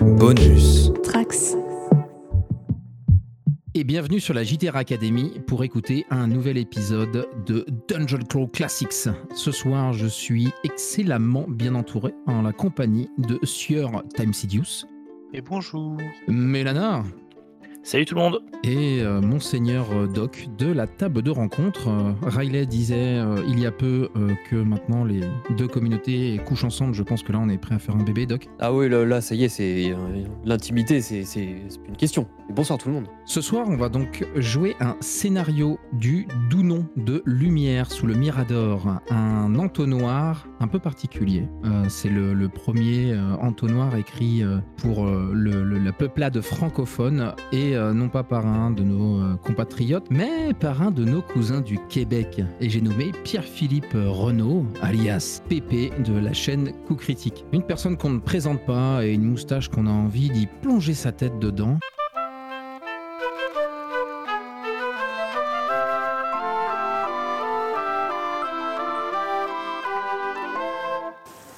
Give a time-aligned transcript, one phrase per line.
[0.00, 0.92] Bonus.
[1.02, 1.56] Trax.
[3.74, 9.08] Et bienvenue sur la JTR Academy pour écouter un nouvel épisode de Dungeon Crawl Classics.
[9.34, 14.86] Ce soir, je suis excellemment bien entouré en la compagnie de Sieur Timesidius,
[15.32, 15.96] Et bonjour.
[16.28, 17.02] Mélana
[17.84, 18.40] Salut tout le monde.
[18.64, 21.88] et euh, Monseigneur euh, Doc de la table de rencontre.
[21.88, 25.20] Euh, Riley disait euh, il y a peu euh, que maintenant les
[25.56, 26.92] deux communautés couchent ensemble.
[26.92, 28.46] Je pense que là, on est prêt à faire un bébé, Doc.
[28.58, 29.96] Ah oui, là, là, ça y est, c'est euh,
[30.44, 32.26] l'intimité, c'est c'est- c'est plus une question.
[32.50, 33.06] Et bonsoir tout le monde.
[33.24, 38.14] Ce soir, on va donc jouer un scénario du doux nom de Lumière sous le
[38.14, 41.44] Mirador, un entonnoir un peu particulier.
[41.64, 46.40] Euh, c'est le, le premier euh, entonnoir écrit euh, pour euh, le, le- la peuplade
[46.42, 51.04] francophone et euh, non pas par un de nos euh, compatriotes, mais par un de
[51.04, 52.40] nos cousins du Québec.
[52.60, 57.44] Et j'ai nommé Pierre-Philippe Renaud, alias Pépé de la chaîne Coup Critique.
[57.52, 61.12] Une personne qu'on ne présente pas et une moustache qu'on a envie d'y plonger sa
[61.12, 61.78] tête dedans.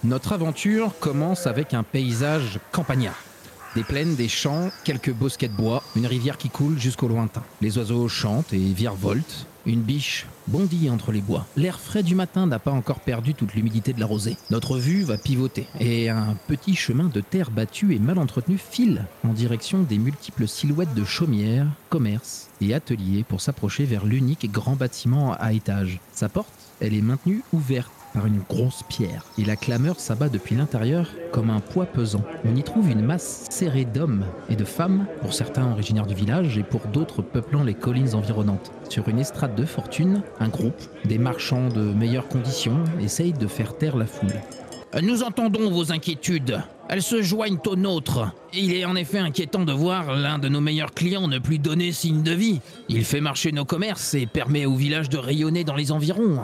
[0.02, 3.29] Notre aventure commence avec un paysage campagnard.
[3.76, 7.44] Des plaines, des champs, quelques bosquets de bois, une rivière qui coule jusqu'au lointain.
[7.60, 9.46] Les oiseaux chantent et virevoltent.
[9.64, 11.46] Une biche bondit entre les bois.
[11.56, 14.36] L'air frais du matin n'a pas encore perdu toute l'humidité de la rosée.
[14.50, 19.04] Notre vue va pivoter et un petit chemin de terre battue et mal entretenu file
[19.22, 24.74] en direction des multiples silhouettes de chaumières, commerces et ateliers pour s'approcher vers l'unique grand
[24.74, 26.00] bâtiment à étage.
[26.12, 26.48] Sa porte,
[26.80, 31.50] elle est maintenue ouverte par une grosse pierre, et la clameur s'abat depuis l'intérieur comme
[31.50, 32.24] un poids pesant.
[32.44, 36.58] On y trouve une masse serrée d'hommes et de femmes, pour certains originaires du village
[36.58, 38.72] et pour d'autres peuplant les collines environnantes.
[38.88, 43.76] Sur une estrade de fortune, un groupe, des marchands de meilleures conditions, essaye de faire
[43.76, 44.40] taire la foule.
[45.02, 46.60] Nous entendons vos inquiétudes.
[46.88, 48.34] Elles se joignent aux nôtres.
[48.52, 51.92] Il est en effet inquiétant de voir l'un de nos meilleurs clients ne plus donner
[51.92, 52.60] signe de vie.
[52.88, 56.40] Il fait marcher nos commerces et permet au village de rayonner dans les environs.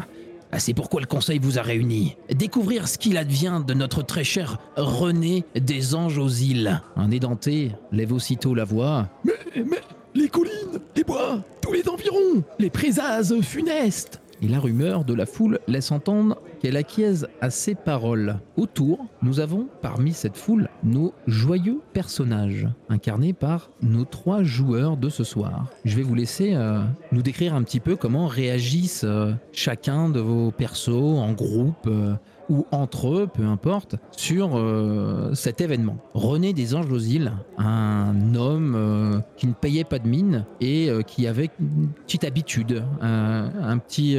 [0.52, 2.16] Ah, C'est pourquoi le conseil vous a réunis.
[2.30, 6.80] Découvrir ce qu'il advient de notre très cher René des Anges aux îles.
[6.96, 9.08] Un édenté lève aussitôt la voix.
[9.24, 9.80] Mais, mais,
[10.14, 14.20] les collines, les bois, tous les environs, les présages funestes.
[14.42, 18.40] Et la rumeur de la foule laisse entendre qu'elle acquiesce à ces paroles.
[18.56, 25.08] Autour, nous avons, parmi cette foule, nos joyeux personnages, incarnés par nos trois joueurs de
[25.08, 25.68] ce soir.
[25.84, 26.80] Je vais vous laisser euh,
[27.12, 31.86] nous décrire un petit peu comment réagissent euh, chacun de vos persos en groupe.
[31.86, 32.14] euh,
[32.48, 35.96] ou entre eux, peu importe, sur euh, cet événement.
[36.14, 40.88] René des Anges aux îles, un homme euh, qui ne payait pas de mine et
[40.88, 44.18] euh, qui avait une petite habitude, un, petit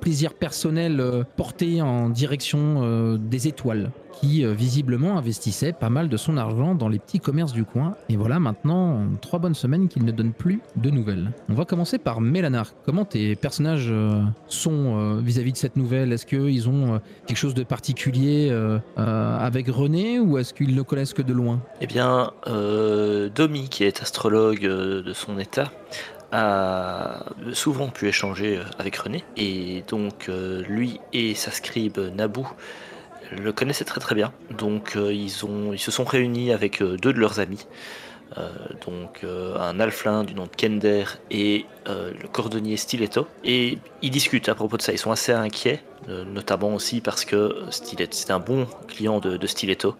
[0.00, 6.36] plaisir personnel porté en direction des étoiles qui euh, visiblement investissait pas mal de son
[6.36, 7.96] argent dans les petits commerces du coin.
[8.08, 11.32] Et voilà maintenant trois bonnes semaines qu'il ne donne plus de nouvelles.
[11.48, 12.72] On va commencer par Mélanar.
[12.84, 16.12] Comment tes personnages euh, sont euh, vis-à-vis de cette nouvelle?
[16.12, 18.54] Est-ce qu'ils ont quelque chose de particulier
[18.96, 21.60] avec René ou est-ce qu'ils ne connaissent que de loin?
[21.80, 25.72] Eh bien, Domi, qui est astrologue de son état,
[26.32, 29.24] a souvent pu échanger avec René.
[29.36, 30.30] Et donc,
[30.68, 32.46] lui et sa scribe Naboo
[33.32, 34.32] le connaissaient très très bien.
[34.50, 37.66] Donc, euh, ils, se sont réunis avec euh, deux de leurs amis.
[38.38, 38.48] Euh,
[38.84, 43.28] donc un alflin du nom de Kender et le cordonnier Stiletto.
[43.44, 47.54] Et ils discutent à propos de ça, ils sont assez inquiets, notamment aussi parce que
[47.70, 49.94] Stiletto, c'est un bon client de, Stiletto.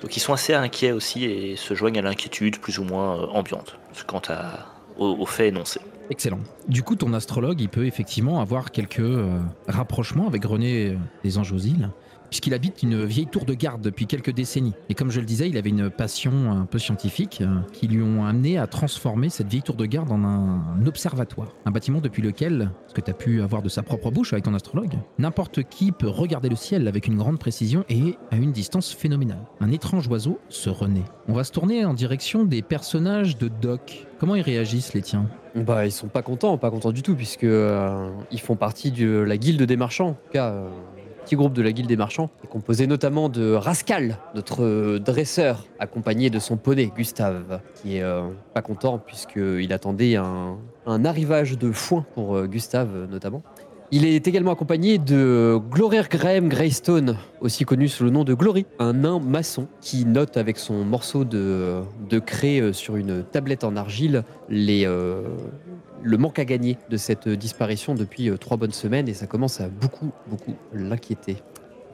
[0.00, 3.76] Donc ils sont assez inquiets aussi et se joignent à l'inquiétude plus ou moins ambiante
[4.06, 5.80] quant à, aux, aux faits énoncés.
[6.08, 6.40] Excellent.
[6.68, 9.02] Du coup, ton astrologue, il peut effectivement avoir quelques
[9.68, 11.90] rapprochements avec René des Anges aux îles,
[12.30, 14.74] puisqu'il habite une vieille tour de garde depuis quelques décennies.
[14.88, 18.02] Et comme je le disais, il avait une passion un peu scientifique euh, qui lui
[18.02, 21.48] ont amené à transformer cette vieille tour de garde en un, observatoire.
[21.64, 24.44] Un bâtiment depuis lequel, ce que tu as pu avoir de sa propre bouche avec
[24.44, 28.52] ton astrologue, n'importe qui peut regarder le ciel avec une grande précision et à une
[28.52, 29.44] distance phénoménale.
[29.60, 31.04] Un étrange oiseau se renaît.
[31.28, 34.06] On va se tourner en direction des personnages de Doc.
[34.18, 35.28] Comment ils réagissent, les tiens?
[35.54, 39.08] Bah, ils sont pas contents, pas contents du tout, puisque euh, ils font partie de
[39.08, 40.16] la guilde des marchands.
[40.34, 40.68] Euh,
[41.34, 46.30] groupe de la guilde des marchands, est composé notamment de Rascal, notre euh, dresseur, accompagné
[46.30, 50.58] de son poney, Gustave, qui est euh, pas content puisqu'il attendait un,
[51.04, 53.42] arrivage de foin pour euh, Gustave notamment.
[53.92, 58.66] Il est également accompagné de Gloria Graham Greystone, aussi connu sous le nom de Glory,
[58.80, 63.62] un nain maçon qui note avec son morceau de, de craie euh, sur une tablette
[63.62, 65.22] en argile les, euh,
[66.02, 69.60] le manque à gagner de cette disparition depuis euh, trois bonnes semaines et ça commence
[69.60, 71.36] à beaucoup, beaucoup l'inquiéter.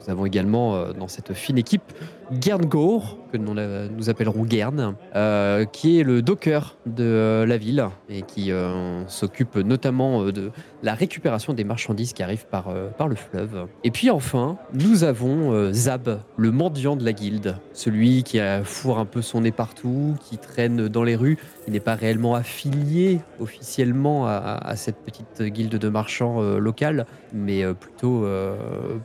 [0.01, 1.93] Nous avons également dans cette fine équipe
[2.41, 8.21] Gerngaur, que nous, appellerons Gern, euh, qui est le docker de euh, la ville et
[8.21, 10.51] qui euh, s'occupe notamment de
[10.83, 12.69] la récupération des marchandises qui arrivent par,
[13.07, 13.67] le fleuve.
[13.83, 19.05] Et puis enfin, nous avons Zab, le mendiant de la guilde, celui qui fourre un
[19.05, 24.27] peu son nez partout, qui traîne dans les rues, qui n'est pas réellement affilié officiellement
[24.27, 28.25] à, cette petite guilde de marchands locale, mais plutôt,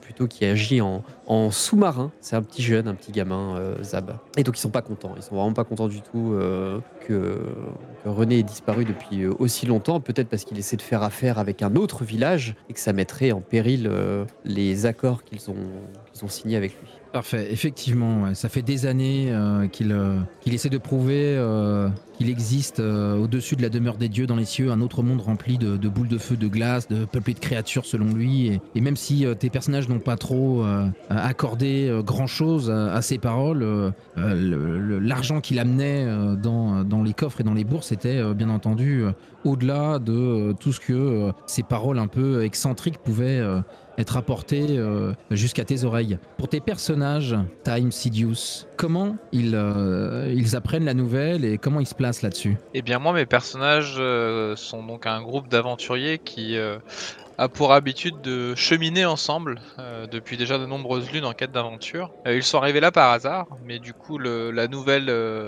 [0.00, 2.10] plutôt qui agit en, en sous-marin.
[2.20, 4.16] C'est un petit jeune, un petit gamin, euh, Zab.
[4.36, 7.38] Et donc ils sont pas contents, ils sont vraiment pas contents du tout euh, que,
[8.04, 11.62] René ait disparu depuis euh, aussi longtemps, peut-être parce qu'il essaie de faire affaire avec
[11.62, 13.90] un autre village et que ça mettrait en péril
[14.44, 16.97] les accords qu'ils ont signés avec lui.
[17.10, 21.88] Parfait, effectivement, ça fait des années euh, qu'il euh, qu'il essaie de prouver euh,
[22.18, 25.56] qu'il existe au-dessus de la demeure des dieux dans les cieux un autre monde rempli
[25.56, 28.60] de, de boules de feu, de glace, de peuplé de créatures selon lui.
[28.74, 30.64] Et, même si tes personnages n'ont pas trop
[31.08, 36.06] accordé grand-chose à, à ses paroles, le- le- l'argent qu'il amenait
[36.36, 39.04] dans, dans les coffres et dans les bourses était bien entendu
[39.44, 43.40] au-delà de tout ce que ces paroles un peu excentriques pouvaient
[43.98, 46.18] être apporté euh, jusqu'à tes oreilles.
[46.38, 51.86] Pour tes personnages, Time Sidious, comment ils, euh, ils apprennent la nouvelle et comment ils
[51.86, 52.56] se placent là-dessus?
[52.74, 56.56] Eh bien moi mes personnages euh, sont donc un groupe d'aventuriers qui
[57.38, 59.60] a pour habitude de cheminer ensemble
[60.10, 62.12] depuis déjà de nombreuses lunes en quête d'aventure.
[62.26, 65.06] Ils sont arrivés là par hasard, mais du coup la nouvelle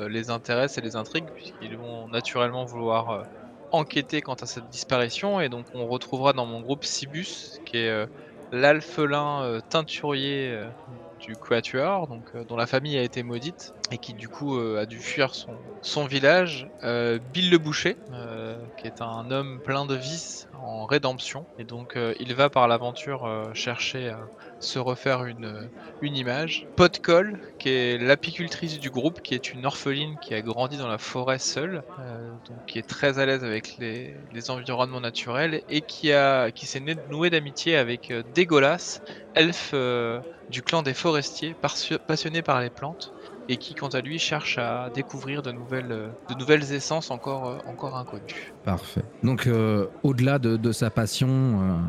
[0.08, 3.24] les intéresse et les intrigue puisqu'ils vont naturellement vouloir
[3.72, 8.06] enquêter quant à cette disparition et donc on retrouvera dans mon groupe Cibus qui est
[8.52, 10.70] l'alphelin euh, teinturier euh,
[11.20, 14.86] du Quatuor, euh, dont la famille a été maudite et qui du coup euh, a
[14.86, 15.32] dû fuir
[15.82, 16.68] son, village.
[16.82, 17.96] Euh, Bill le Boucher,
[18.76, 23.50] qui est un homme plein de vices en rédemption, et donc il va par l'aventure
[23.54, 24.18] chercher à
[24.60, 25.68] se refaire une,
[26.02, 26.66] image.
[26.76, 30.98] Potcol, qui est l'apicultrice du groupe, qui est une orpheline qui a grandi dans la
[30.98, 31.82] forêt seule,
[32.48, 34.14] donc qui est très à l'aise avec les,
[34.50, 36.12] environnements naturels et qui
[36.66, 39.00] s'est noué d'amitié avec Dégolas,
[39.34, 39.74] elfe
[40.50, 43.12] du clan des forestiers, passi- passionné par les plantes
[43.48, 47.96] et qui quant à lui cherche à découvrir de nouvelles, euh, essences encore, euh, encore
[47.96, 48.52] inconnues.
[48.64, 49.02] Parfait.
[49.24, 51.80] Donc, euh, au-delà de, sa passion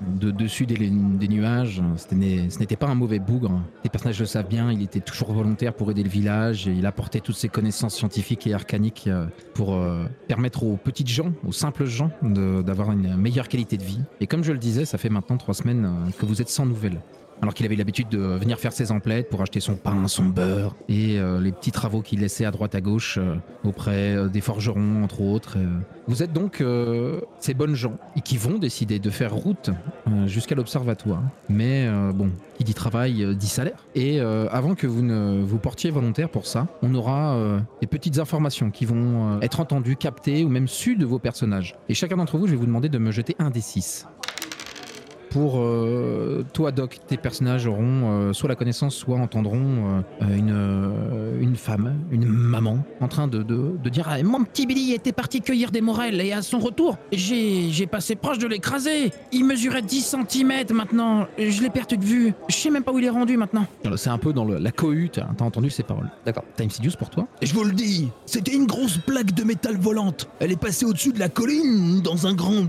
[0.00, 2.14] de dessus des, des nuages, ce
[2.58, 3.60] n'était pas un mauvais bougre.
[3.84, 6.84] Les personnages le savent bien, il était toujours volontaire pour aider le village et il
[6.84, 9.08] apportait toutes ses connaissances scientifiques et arcaniques
[9.54, 9.78] pour
[10.26, 14.00] permettre aux petites gens, aux simples gens, d'avoir une meilleure qualité de vie.
[14.20, 17.00] Et comme je le disais, ça fait maintenant trois semaines que vous êtes sans nouvelles.
[17.42, 20.74] Alors qu'il avait l'habitude de venir faire ses emplettes pour acheter son pain, son beurre
[20.88, 24.40] et euh, les petits travaux qu'il laissait à droite à gauche euh, auprès euh, des
[24.40, 25.58] forgerons, entre autres.
[26.06, 26.62] Vous êtes donc
[27.38, 29.70] ces bonnes gens qui vont décider de faire route
[30.26, 31.22] jusqu'à l'observatoire.
[31.48, 33.86] Mais bon, qui dit travail dit salaire.
[33.94, 37.38] Et avant que vous ne vous portiez volontaire pour ça, on aura
[37.80, 41.74] des petites informations qui vont être entendues, captées ou même sues de vos personnages.
[41.88, 44.06] Et chacun d'entre vous, je vais vous demander de me jeter un des six.
[45.34, 47.82] Pour euh, toi, Doc, tes personnages auront
[48.28, 53.26] euh, soit la connaissance, soit entendront euh, une, euh, une femme, une maman, en train
[53.26, 56.40] de, de, de dire Ah, Mon petit Billy était parti cueillir des morels et à
[56.40, 59.10] son retour, j'ai j'ai passé proche de l'écraser.
[59.32, 61.26] Il mesurait 10 cm maintenant.
[61.36, 62.32] Je l'ai perdu de vue.
[62.48, 63.66] Je sais même pas où il est rendu maintenant.
[63.96, 66.12] C'est un peu dans le- la cohue, t'as t'as entendu ces paroles.
[66.24, 66.44] D'accord.
[66.56, 70.28] Time Sidious pour toi Je vous le dis, c'était une grosse plaque de métal volante.
[70.38, 72.62] Elle est passée au-dessus de la colline dans un grand...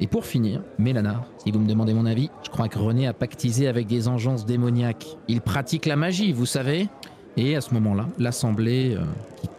[0.00, 3.12] Et pour finir, Mélanar, si vous me demandez mon avis, je crois que René a
[3.12, 5.16] pactisé avec des engences démoniaques.
[5.28, 6.88] Il pratique la magie, vous savez
[7.36, 9.04] Et à ce moment-là, l'assemblée euh,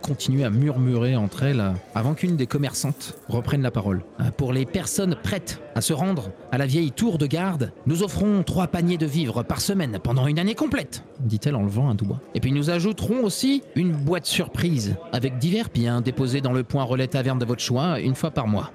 [0.02, 4.02] continue à murmurer entre elles euh, avant qu'une des commerçantes reprenne la parole.
[4.20, 8.04] Euh, Pour les personnes prêtes à se rendre à la vieille tour de garde, nous
[8.04, 11.96] offrons trois paniers de vivres par semaine pendant une année complète, dit-elle en levant un
[11.96, 12.20] doigt.
[12.36, 16.84] Et puis nous ajouterons aussi une boîte surprise avec divers biens déposés dans le point
[16.84, 18.72] relais taverne de votre choix une fois par mois.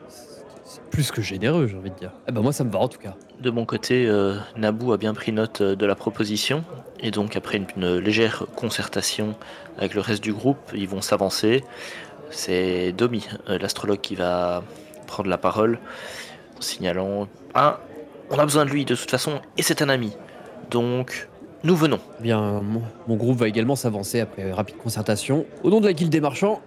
[0.64, 2.12] C'est plus que généreux, j'ai envie de dire.
[2.26, 3.14] Ah bah moi, ça me va en tout cas.
[3.40, 6.64] De mon côté, euh, Naboo a bien pris note euh, de la proposition,
[7.00, 9.34] et donc après une, une légère concertation
[9.78, 11.62] avec le reste du groupe, ils vont s'avancer.
[12.30, 14.62] C'est Domi, euh, l'astrologue, qui va
[15.06, 15.78] prendre la parole,
[16.56, 17.80] en signalant Ah,
[18.30, 20.16] on a besoin de lui de toute façon, et c'est un ami.
[20.70, 21.28] Donc,
[21.62, 22.00] nous venons.
[22.20, 25.44] Eh Bien, mon, mon groupe va également s'avancer après rapide concertation.
[25.62, 26.62] Au nom de la guilde des marchands,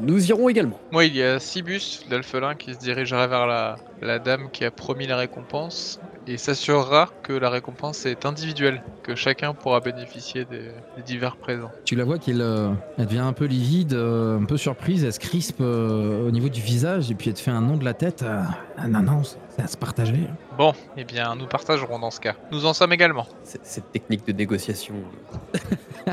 [0.00, 0.78] nous irons également.
[0.92, 4.70] Moi, il y a Cibus, l'alphelin, qui se dirigera vers la, la dame qui a
[4.70, 10.72] promis la récompense et s'assurera que la récompense est individuelle, que chacun pourra bénéficier des,
[10.96, 11.70] des divers présents.
[11.84, 15.12] Tu la vois qu'elle euh, elle devient un peu livide, euh, un peu surprise, elle
[15.12, 17.84] se crispe euh, au niveau du visage et puis elle te fait un nom de
[17.84, 18.22] la tête.
[18.24, 18.42] euh,
[18.76, 20.26] Ah non, non, c'est à se partager.
[20.58, 22.34] Bon, eh bien, nous partagerons dans ce cas.
[22.50, 23.26] Nous en sommes également.
[23.44, 24.94] C'est- Cette technique de négociation.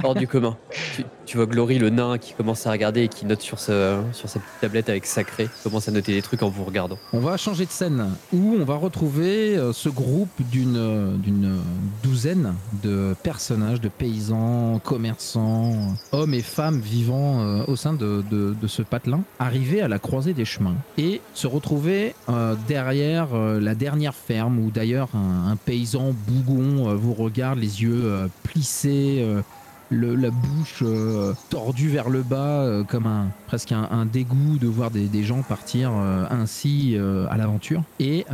[0.03, 0.57] hors du commun.
[0.95, 4.01] Tu, tu vois Glory, le nain, qui commence à regarder et qui note sur, sa-
[4.11, 6.97] sur sa petite tablette avec sacré, commence à noter des trucs en vous regardant.
[7.13, 11.59] On va changer de scène où on va retrouver euh, ce groupe d'une euh, d'une
[12.01, 18.55] douzaine de personnages, de paysans, commerçants, hommes et femmes vivant euh, au sein de, de-
[18.59, 23.59] de ce patelin, arriver à la croisée des chemins et se retrouver euh, derrière euh,
[23.59, 29.19] la dernière où d'ailleurs un, paysan bougon euh, vous regarde, les yeux euh, plissés.
[29.21, 29.41] euh,
[29.91, 30.83] la bouche
[31.51, 35.91] tordue vers le bas, comme un presque un, dégoût de voir des, des gens partir
[36.31, 36.97] ainsi
[37.29, 37.83] à l'aventure.
[37.99, 38.25] Et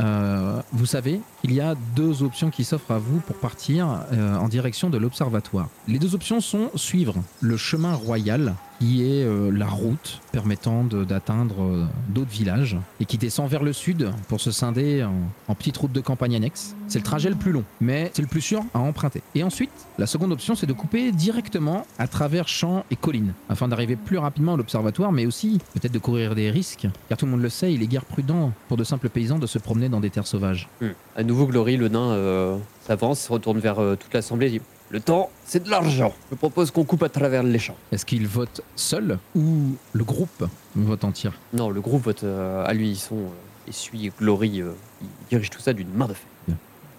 [0.72, 4.88] vous savez, il y a deux options qui s'offrent à vous pour partir en direction
[4.88, 5.68] de l'observatoire.
[5.86, 11.62] Les deux options sont suivre le chemin royal, qui est euh, la route permettant d'atteindre
[11.62, 15.06] euh, d'autres villages et qui descend vers le sud pour se scinder
[15.48, 16.74] en, petite route de campagne annexe.
[16.88, 19.22] C'est le trajet le plus long, mais c'est le plus sûr à emprunter.
[19.34, 23.68] Et ensuite, la seconde option, c'est de couper directement à travers champs et collines, afin
[23.68, 27.32] d'arriver plus rapidement à l'observatoire, mais aussi peut-être de courir des risques, car tout le
[27.32, 30.00] monde le sait, il est guère prudent pour de simples paysans de se promener dans
[30.00, 30.68] des terres sauvages.
[31.16, 32.56] À nouveau, Glory, le nain, euh,
[32.86, 36.12] s'avance, retourne vers toute l'assemblée Le temps, c'est de l'argent.
[36.30, 37.76] Je propose qu'on coupe à travers les champs.
[37.92, 40.44] Est-ce qu'il vote seul ou le groupe
[40.74, 42.90] vote entier Non, le groupe vote euh, à lui.
[42.90, 43.16] Ils sont.
[43.16, 44.62] euh, et suit Glory.
[44.62, 46.26] euh, il dirige tout ça d'une main de fer.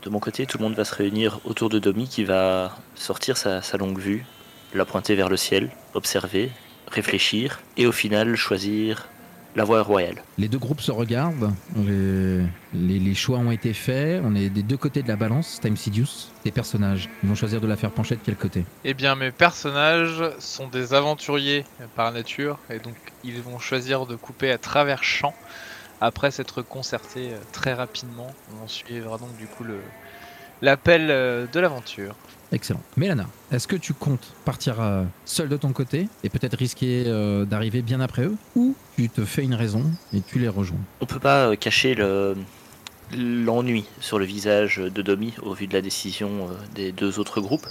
[0.04, 3.38] De mon côté, tout le monde va se réunir autour de Domi qui va sortir
[3.38, 4.26] sa, sa longue vue,
[4.74, 6.50] la pointer vers le ciel, observer,
[6.88, 9.08] réfléchir et au final choisir
[9.56, 10.24] la voie royale.
[10.38, 12.40] Les deux groupes se regardent, les,
[12.74, 15.76] les- les choix ont été faits, on est des deux côtés de la balance, Time
[15.76, 17.10] Sidious, des personnages.
[17.24, 20.68] Ils vont choisir de la faire pencher de quel côté Eh bien, mes personnages sont
[20.68, 21.66] des aventuriers
[21.96, 25.36] par nature, et donc ils vont choisir de couper à travers champs
[26.00, 28.28] après s'être concertés euh, très rapidement.
[28.64, 29.80] On suivra donc du coup le
[30.62, 32.16] l'appel euh, de l'aventure.
[32.54, 32.82] Excellent.
[32.98, 37.46] Mélana, est-ce que tu comptes partir euh, seul de ton côté et peut-être risquer euh,
[37.46, 40.80] d'arriver bien après eux Ou tu te fais une raison et tu les rejoins?
[41.00, 42.36] On peut pas euh, cacher le
[43.14, 47.66] l'ennui sur le visage de Domi au vu de la décision des deux autres groupes,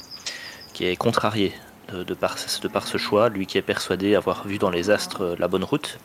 [0.74, 1.54] qui est contrarié
[1.90, 5.64] de, par, ce choix, lui qui est persuadé avoir vu dans les astres la bonne
[5.64, 5.98] route.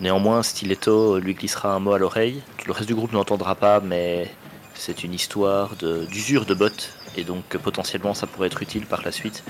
[0.00, 2.42] Néanmoins, Stiletto lui glissera un mot à l'oreille.
[2.64, 4.30] Le reste du groupe n'entendra pas, mais
[4.74, 5.74] c'est une histoire
[6.08, 9.44] d'usure de bottes, et donc potentiellement ça pourrait être utile par la suite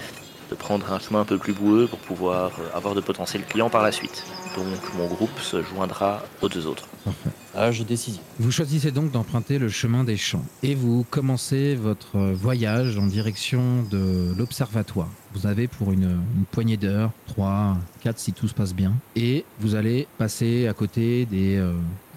[0.50, 3.70] de prendre un chemin un peu plus boueux pour pouvoir euh, avoir de potentiels clients
[3.70, 4.24] par la suite.
[4.56, 6.86] Donc mon groupe se joindra aux deux autres.
[7.04, 7.30] Parfait.
[7.56, 8.22] Âge de décision.
[8.38, 13.82] Vous choisissez donc d'emprunter le chemin des champs et vous commencez votre voyage en direction
[13.90, 15.08] de l'observatoire.
[15.34, 19.44] Vous avez pour une, une poignée d'heures, 3, 4 si tout se passe bien, et
[19.60, 21.72] vous allez passer à côté des, euh,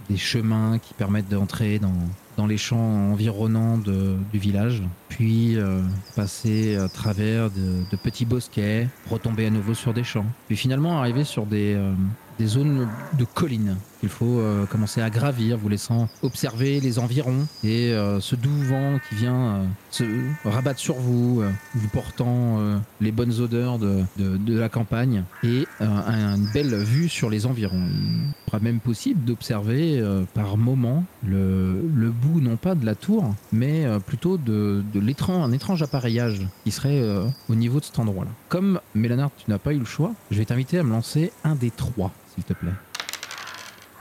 [0.10, 1.94] des chemins qui permettent d'entrer dans,
[2.38, 5.82] dans les champs environnants du village, puis euh,
[6.16, 11.24] passer à travers de, petits bosquets, retomber à nouveau sur des champs, puis finalement arriver
[11.24, 11.94] sur euh,
[12.38, 17.48] des zones de collines qu'il faut euh, commencer à gravir, vous laissant observer les environs
[17.64, 20.04] et euh, ce doux vent qui vient euh, se
[20.46, 25.24] rabattre sur vous, euh, vous portant euh, les bonnes odeurs de, de- de la campagne
[25.44, 27.88] et euh, un- une belle vue sur les environs.
[27.90, 30.02] Il sera même possible d'observer
[30.34, 35.44] par moment le, le bout non pas de la tour, mais plutôt de, de l'étrange,
[35.44, 37.02] un étrange appareillage qui serait
[37.50, 38.32] au niveau de cet endroit-là.
[38.50, 41.56] Comme Mélanard, tu n'as pas eu le choix, je vais t'inviter à me lancer un
[41.56, 42.72] des trois, s'il te plaît.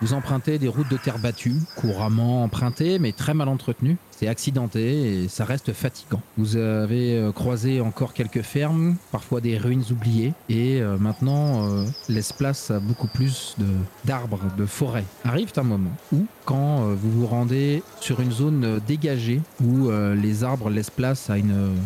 [0.03, 3.97] Vous empruntez des routes de terre battues, couramment empruntées mais très mal entretenues.
[4.19, 6.23] C'est accidenté et ça reste fatigant.
[6.39, 11.85] Vous avez euh, croisé encore quelques fermes, parfois des ruines oubliées, et euh, maintenant euh,
[12.09, 13.57] laisse place à beaucoup plus
[14.07, 15.05] d'arbres, de, forêts.
[15.25, 20.71] Arrive un moment où, quand vous vous rendez sur une zone dégagée, où les arbres
[20.71, 21.77] laissent place à une,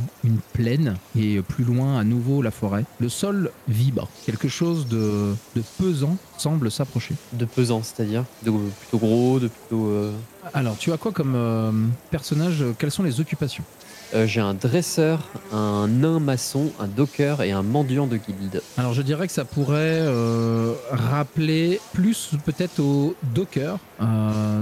[0.52, 4.08] plaine, et plus loin à nouveau la forêt, le sol vibre.
[4.26, 5.34] Quelque chose de,
[5.78, 7.14] pesant semble s'approcher.
[7.32, 8.24] De pesant, c'est-à-dire?
[8.44, 10.12] De plutôt gros, de plutôt.
[10.54, 11.72] Alors, tu as quoi comme euh,
[12.10, 12.64] personnage?
[12.78, 13.64] Quelles sont les occupations?
[14.14, 18.62] Euh, J'ai un dresseur, un nain maçon, un docker et un mendiant de guilde.
[18.76, 24.60] Alors, je dirais que ça pourrait euh, rappeler plus peut-être au docker, euh,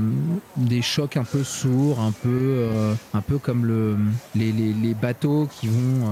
[0.56, 2.66] des chocs un peu sourds, un peu,
[3.14, 3.96] un peu comme le,
[4.34, 6.10] les, les- les bateaux qui vont,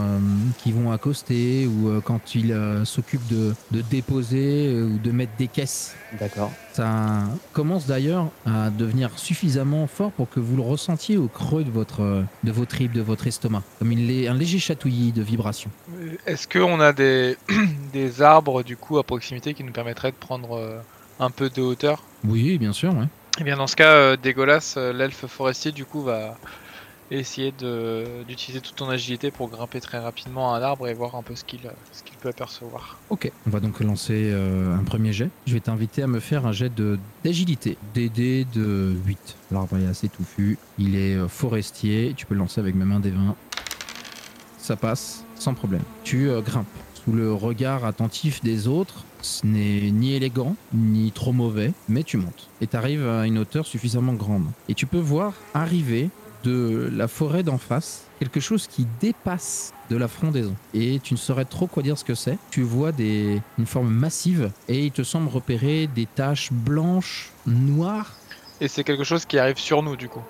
[0.59, 5.95] qui vont accoster ou quand ils s'occupent de, de déposer ou de mettre des caisses.
[6.21, 6.51] D'accord.
[6.73, 11.71] Ça commence d'ailleurs à devenir suffisamment fort pour que vous le ressentiez au creux de
[11.71, 15.71] votre, de vos tripes, de votre estomac, comme une un léger chatouillis de vibration.
[16.27, 17.37] Est-ce qu'on a des,
[17.93, 20.79] des arbres du coup à proximité qui nous permettraient de prendre euh,
[21.21, 22.03] un peu de hauteur?
[22.25, 23.07] Oui, bien sûr, ouais.
[23.39, 26.37] Eh bien dans ce cas, euh, Dégolas, euh, l'elfe forestier du coup va
[27.11, 27.53] et essayer
[28.27, 31.35] d'utiliser toute ton agilité pour grimper très rapidement à un arbre et voir un peu
[31.35, 31.61] ce qu'il
[32.21, 32.99] peut apercevoir.
[33.11, 35.31] Ok, on va donc lancer euh, un premier jet.
[35.47, 36.73] Je vais t'inviter à me faire un jet
[37.25, 37.77] d'agilité.
[37.95, 39.37] DD de 8.
[39.53, 40.59] L'arbre est assez touffu.
[40.79, 42.15] Il est euh, forestier.
[42.17, 43.37] Tu peux le lancer avec même un des 20.
[44.59, 45.83] Ça passe sans problème.
[46.03, 49.05] Tu euh, grimpes sous le regard attentif des autres.
[49.23, 52.49] Ce n'est ni élégant, ni trop mauvais, mais tu montes.
[52.61, 54.47] Et tu arrives à une hauteur suffisamment grande.
[54.69, 56.11] Et tu peux voir arriver
[56.47, 60.55] de la forêt d'en face quelque chose qui dépasse de la frondaison.
[60.75, 62.39] Et tu ne saurais trop quoi dire ce que c'est.
[62.51, 68.13] Tu vois des, une forme massive et il te semble repérer des taches blanches, noires.
[68.61, 70.23] Et c'est quelque chose qui arrive sur nous du coup.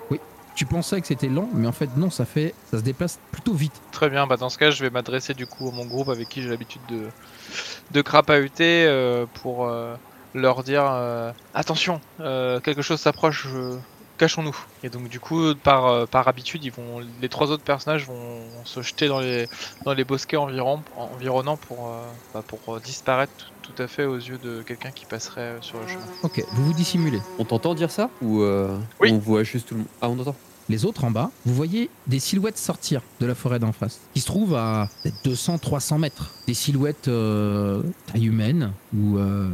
[0.55, 3.53] Tu pensais que c'était lent, mais en fait non, ça fait, ça se déplace plutôt
[3.53, 3.79] vite.
[3.91, 6.29] Très bien, bah dans ce cas je vais m'adresser du coup à mon groupe avec
[6.29, 7.03] qui j'ai l'habitude de,
[7.91, 9.95] de crapahuter euh, pour euh,
[10.33, 13.47] leur dire euh, attention, quelque chose s'approche,
[14.17, 14.55] cachons-nous.
[14.83, 18.41] Et donc du coup par, euh, par habitude ils vont les trois autres personnages vont
[18.65, 19.47] se jeter dans les,
[19.85, 22.01] dans les bosquets environ, environnants pour, euh,
[22.33, 25.79] bah, pour euh, disparaître tout, tout à fait aux yeux de quelqu'un qui passerait sur
[25.79, 26.03] le chemin.
[26.23, 27.19] Ok, vous vous dissimulez.
[27.39, 29.11] On t'entend dire ça Ou euh, Oui.
[29.11, 30.35] on voit juste tout le monde Ah, on entend
[30.69, 34.21] Les autres en bas, vous voyez des silhouettes sortir de la forêt d'en face, qui
[34.21, 34.89] se trouvent à
[35.25, 36.31] 200-300 mètres.
[36.47, 39.49] Des silhouettes euh, taille humaine ou euh,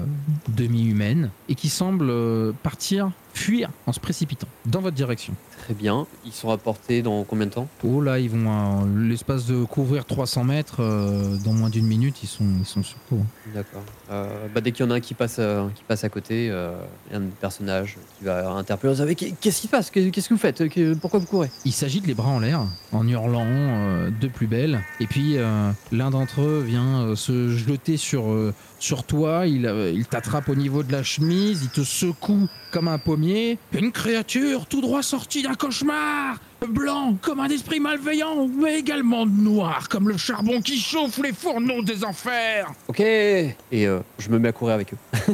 [0.48, 5.34] demi-humaine, et qui semblent euh, partir, fuir en se précipitant dans votre direction.
[5.63, 6.08] Très bien.
[6.25, 7.70] Ils sont rapportés dans combien de temps?
[7.86, 12.22] Oh là, ils vont à l'espace de couvrir 300 mètres, euh, dans moins d'une minute,
[12.22, 13.20] ils sont, ils sont sur toi.
[13.55, 13.84] D'accord.
[14.12, 16.50] Euh, bah, dès qu'il y en a un qui passe, euh, qui passe à côté,
[16.50, 16.74] euh,
[17.08, 18.91] il y a un personnage qui va interpeller.
[18.91, 19.89] Vous savez, qu'est-ce qui se passe?
[19.89, 20.62] Qu'est-ce que vous faites?
[21.00, 21.50] Pourquoi vous courez?
[21.63, 24.82] Ils s'agitent les bras en l'air, en hurlant euh, de plus belle.
[25.00, 29.48] Et puis euh, l'un d'entre eux vient euh, se jeter sur, euh, sur toi.
[29.48, 33.60] Il, euh, il t'attrape au niveau de la chemise, il te secoue comme un pommier.
[33.72, 39.89] Une créature tout droit sortie d'un cauchemar Blanc comme un esprit malveillant, mais également noir
[39.89, 44.48] comme le charbon qui chauffe les fourneaux des enfers Ok Et euh, je me mets
[44.50, 44.98] à courir avec eux.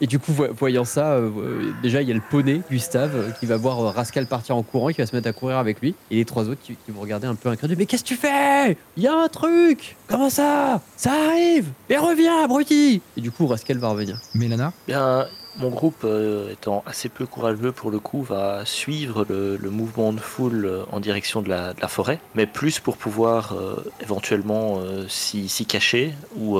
[0.00, 3.30] Et du coup, vo- voyant ça, euh, déjà il y a le poney, Gustave, euh,
[3.30, 5.56] qui va voir euh, Rascal partir en courant et qui va se mettre à courir
[5.56, 5.94] avec lui.
[6.10, 7.78] Et les trois autres qui, qui vont regarder un peu incrédule.
[7.78, 8.76] Mais qu'est-ce que tu fais?
[8.96, 10.80] Il y a un truc Comment ça?
[10.96, 14.20] Ça arrive Et reviens, abruti Et du coup, Rascal va revenir.
[14.34, 14.72] Mélana?
[14.88, 20.12] Bien, mon groupe, euh, étant assez peu courageux pour le coup, va suivre le, mouvement
[20.12, 25.66] de foule euh, en direction de la, forêt, mais plus pour pouvoir euh, éventuellement s'y
[25.66, 26.58] cacher ou,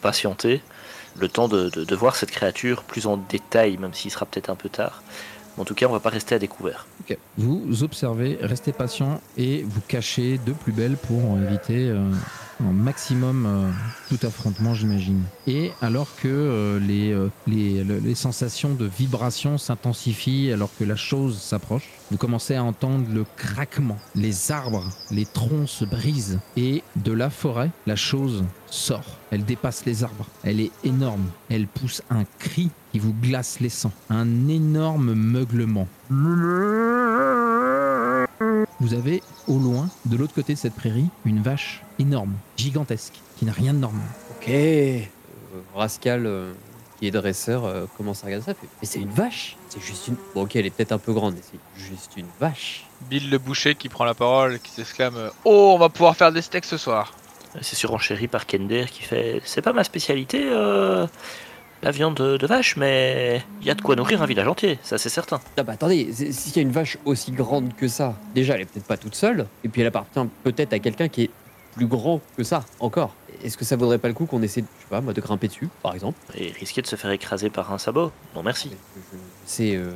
[0.00, 0.62] patienter,
[1.18, 4.68] le temps de, voir cette créature plus en détail, même s'il sera peut-être un peu
[4.68, 5.02] tard.
[5.58, 6.86] En tout cas, on va pas rester à découvert.
[7.38, 11.92] Vous observez, restez patient et vous cachez de plus belle pour éviter
[12.60, 13.70] un maximum euh,
[14.08, 15.22] tout affrontement, j'imagine.
[15.46, 20.84] Et alors que euh, les, euh, les, le- les sensations de vibration s'intensifient, alors que
[20.84, 23.98] la chose s'approche, vous commencez à entendre le craquement.
[24.14, 29.18] Les arbres, les troncs se brisent et de la forêt, la chose sort.
[29.30, 30.26] Elle dépasse les arbres.
[30.42, 31.26] Elle est énorme.
[31.50, 33.92] Elle pousse un cri qui vous glace les sangs.
[34.08, 35.88] Un énorme meuglement.
[38.80, 43.44] Vous avez au loin, de l'autre côté de cette prairie, une vache énorme, gigantesque, qui
[43.46, 44.06] n'a rien de normal.
[44.32, 45.00] Ok Euh,
[45.74, 46.52] Rascal, euh,
[46.98, 48.54] qui est dresseur, euh, commence à regarder ça.
[48.54, 50.16] fait, mais c'est une vache C'est juste une.
[50.34, 52.84] Bon, ok, elle est peut-être un peu grande, mais c'est juste une vache.
[53.08, 56.42] Bill le boucher qui prend la parole, qui s'exclame Oh, on va pouvoir faire des
[56.42, 57.14] steaks ce soir
[57.62, 61.06] C'est surenchéri par Kender qui fait C'est pas ma spécialité, euh,
[61.86, 64.98] la viande de, vache, mais il y a de quoi nourrir un village entier, ça
[64.98, 65.38] c'est certain.
[65.56, 68.62] Ah bah attendez, c'est- s'il y a une vache aussi grande que ça, déjà elle
[68.62, 71.30] est peut-être pas toute seule, et puis elle appartient peut-être à quelqu'un qui est
[71.76, 73.14] plus grand que ça encore.
[73.44, 75.46] Est-ce que ça vaudrait pas le coup qu'on essaie, je sais pas, moi, de grimper
[75.46, 76.18] dessus, par exemple?
[76.36, 78.10] Et risquer de se faire écraser par un sabot?
[78.34, 78.70] Non merci.
[79.44, 79.92] sais, euh,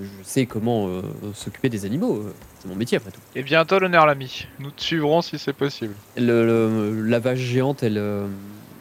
[0.00, 1.02] je sais comment euh,
[1.34, 3.20] s'occuper des animaux, euh, c'est mon métier après tout.
[3.34, 5.94] Et bientôt l'honneur l'ami, nous te suivrons si c'est possible.
[6.16, 8.26] Le- le- la vache géante, elle, euh,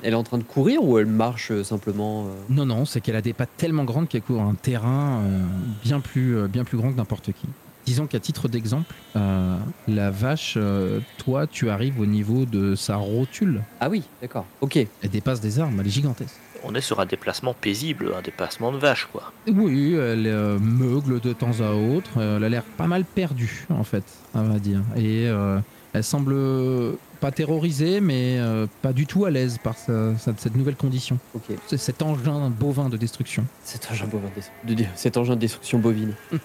[0.06, 2.30] elle est en train de courir ou elle marche euh, simplement euh?
[2.50, 5.41] Non, non, c'est qu'elle a des pattes tellement grandes qu'elle couvre un terrain euh,
[5.84, 7.48] bien, plus, euh, bien plus grand que n'importe qui.
[7.88, 12.98] Disons qu'à titre d'exemple, euh, la vache, euh, toi, tu arrives au niveau de sa
[12.98, 13.62] rotule.
[13.80, 14.46] Ah oui, d'accord.
[14.62, 14.78] Ok.
[14.78, 16.36] Elle dépasse des arbres, elle est gigantesque.
[16.63, 19.32] On est sur un déplacement paisible, un déplacement de vache quoi.
[19.48, 22.10] Oui, elle euh, meugle de temps à autre.
[22.20, 24.04] elle a l'air pas mal perdue, en fait,
[24.36, 24.82] on va dire.
[24.96, 25.60] Et euh,
[25.94, 26.36] elle semble
[27.19, 31.17] pas terrorisée, mais euh, pas du tout à l'aise par sa- sa- cette nouvelle condition.
[31.34, 31.56] Ok.
[31.67, 33.45] C'est cet engin bovin de destruction.
[33.63, 34.30] Cet engin bovin
[34.67, 36.13] de, de- cet engin de destruction bovine.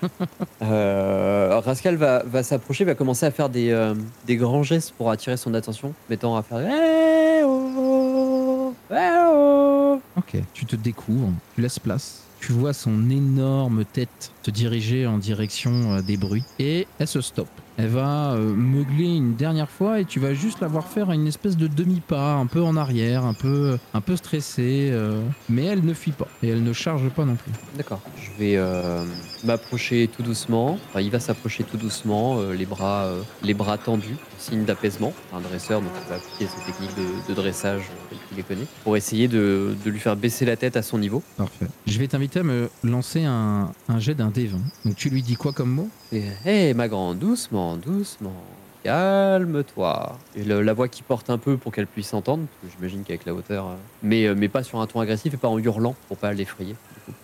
[0.63, 3.95] Euh, Rascal va, va s'approcher, va commencer à faire des, euh,
[4.27, 10.01] des grands gestes pour attirer son attention, mettant à faire Eh oh, eh oh.
[10.17, 15.19] Ok, tu te découvres, tu laisses place, Tu vois son énorme tête se diriger en
[15.19, 17.49] direction des bruits et elle se stoppe.
[17.77, 21.27] Elle va euh, meugler une dernière fois et tu vas juste la voir faire une
[21.27, 25.85] espèce de demi-pas, un peu en arrière, un peu, un peu stressée, euh, mais elle
[25.85, 27.53] ne fuit pas et elle ne charge pas non plus.
[27.77, 28.01] D'accord.
[28.17, 29.05] Je vais euh,
[29.45, 30.79] m'approcher tout doucement.
[30.91, 35.15] Enfin, il va s'approcher tout doucement, euh, les bras, euh, les bras tendus, signe d'apaisement.
[35.33, 38.43] Un dresseur, donc il va appliquer ses techniques de, de dressage euh, telles qu'il les
[38.43, 41.23] connaît, pour essayer de, de lui faire baisser la tête à son niveau.
[41.39, 41.67] Parfait.
[41.87, 44.51] Je vais t'inviter à me lancer un, un jet d'un D20.
[44.85, 45.89] Donc tu lui dis quoi comme mot?
[46.13, 48.35] Et hé, ma grande, doucement, doucement.
[48.83, 50.19] Calme-toi.
[50.35, 53.05] Et le- la voix qui porte un peu pour qu'elle puisse entendre, parce que j'imagine
[53.05, 55.59] qu'avec la hauteur, euh, mais, euh, mais pas sur un ton agressif et pas en
[55.59, 56.75] hurlant pour pas l'effrayer.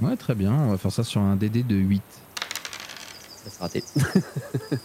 [0.00, 0.52] Ouais, très bien.
[0.52, 2.02] On va faire ça sur un DD de 8.
[3.44, 3.84] ça sera raté.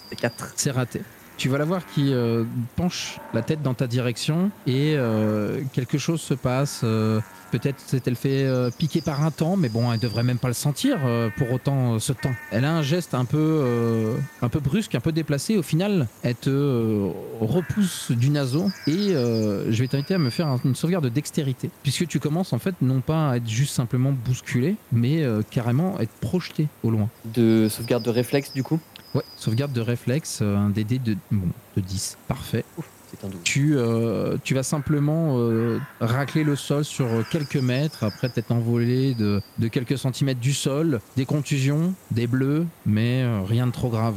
[0.09, 0.53] C'est 4.
[0.55, 1.01] C'est raté.
[1.37, 2.43] Tu vas la voir qui euh,
[2.75, 6.81] penche la tête dans ta direction et euh, quelque chose se passe.
[6.83, 7.19] euh,
[7.51, 10.97] Peut-être s'est-elle fait piquer par un temps, mais bon, elle devrait même pas le sentir
[11.35, 12.31] pour autant ce temps.
[12.49, 15.57] Elle a un geste un peu, un peu brusque, un peu déplacé.
[15.57, 20.61] Au final, elle te repousse du naseau et je vais t'inviter à me faire un-
[20.63, 24.13] une sauvegarde de dextérité, puisque tu commences en fait non pas à être juste simplement
[24.13, 27.09] bousculé, mais carrément être projeté au loin.
[27.25, 28.79] De sauvegarde de réflexe, du coup?
[29.13, 32.17] Ouais, sauvegarde de réflexe, euh, un DD de, bon, de 10.
[32.27, 32.63] Parfait.
[33.11, 33.43] C'est un double.
[33.43, 39.13] Tu, euh, tu vas simplement euh, racler le sol sur quelques mètres, après t'être envolé
[39.15, 43.89] de, de quelques centimètres du sol, des contusions, des bleus, mais euh, rien de trop
[43.89, 44.15] grave.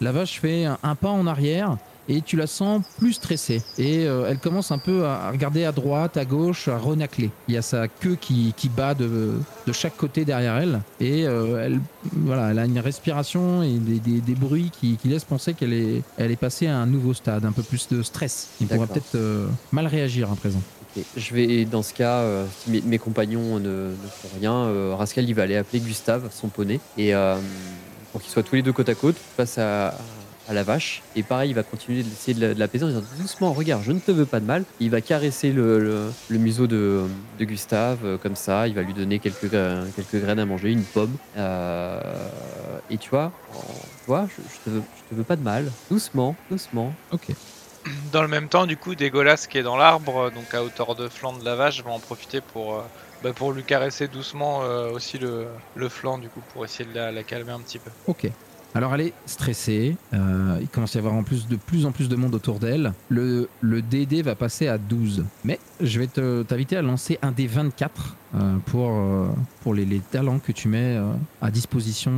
[0.00, 1.76] La vache fait un, un pas en arrière
[2.16, 3.62] et tu la sens plus stressée.
[3.78, 7.30] Et euh, elle commence un peu à regarder à droite, à gauche, à renacler.
[7.48, 9.32] Il y a sa queue qui, qui bat de,
[9.66, 10.80] de chaque côté derrière elle.
[11.00, 11.80] Et euh, elle,
[12.12, 15.72] voilà, elle a une respiration et des, des- des bruits qui, qui laissent penser qu'elle
[15.72, 18.48] est, elle est passée à un nouveau stade, un peu plus de stress.
[18.60, 20.60] Il pourra peut-être euh, mal réagir à présent.
[21.16, 24.94] Je vais, dans ce cas, euh, si mes, mes compagnons ne, ne font rien, euh,
[24.94, 27.36] Rascal il va aller appeler Gustave, son poney, et euh,
[28.12, 29.94] pour qu'ils soient tous les deux côte à côte face à,
[30.46, 31.04] à la vache.
[31.14, 33.92] Et pareil, il va continuer d'essayer de la- de l'apaiser en disant doucement, regarde, je
[33.92, 34.66] ne te veux pas de mal.
[34.78, 38.68] Il va caresser le, le- le museau de, de Gustave euh, comme ça.
[38.68, 39.50] Il va lui donner quelques,
[39.94, 41.18] quelques graines à manger, une pomme.
[41.36, 43.34] Euh, et tu vois,
[43.98, 45.76] tu vois, je, je te veux, je te veux pas de mal.
[45.90, 46.98] Doucement, doucement.
[47.10, 47.32] Ok.
[48.04, 50.94] Dans le même temps, du coup, Dégolas qui est dans l'arbre, euh, donc à hauteur
[50.94, 52.88] de flanc de la vache, va en profiter pour, euh,
[53.20, 56.94] bah, pour lui caresser doucement euh, aussi le, le flanc, du coup, pour essayer de
[56.94, 57.90] la, la calmer un petit peu.
[58.04, 58.24] Ok.
[58.74, 62.08] Alors elle est stressée, euh, il commence à y avoir plus de plus en plus
[62.08, 62.94] de monde autour d'elle.
[63.10, 65.24] Le, DD va passer à 12.
[65.44, 70.38] Mais je vais te- t'inviter à lancer un des 24 euh, pour, euh, les, talents
[70.38, 70.98] que tu mets
[71.42, 72.12] à disposition.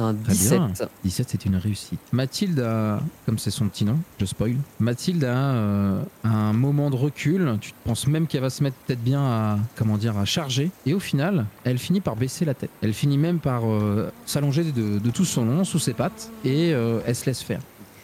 [0.00, 0.04] Euh.
[0.04, 0.58] C'est un Très 17.
[0.58, 0.88] bien.
[1.04, 2.00] 17, c'est une réussite.
[2.12, 6.96] Mathilde a, comme c'est son petit nom, je spoil, Mathilde a euh, un moment de
[6.96, 7.56] recul.
[7.60, 10.70] Tu penses même qu'elle va se mettre peut-être bien à, comment dire, à charger.
[10.86, 12.70] Et au final, elle finit par baisser la tête.
[12.82, 16.72] Elle finit même par euh, s'allonger de, de tout son long, sous ses pattes, et
[16.72, 17.60] euh, elle se laisse faire.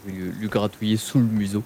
[0.07, 1.63] Je vais lui, lui gratouiller sous le museau,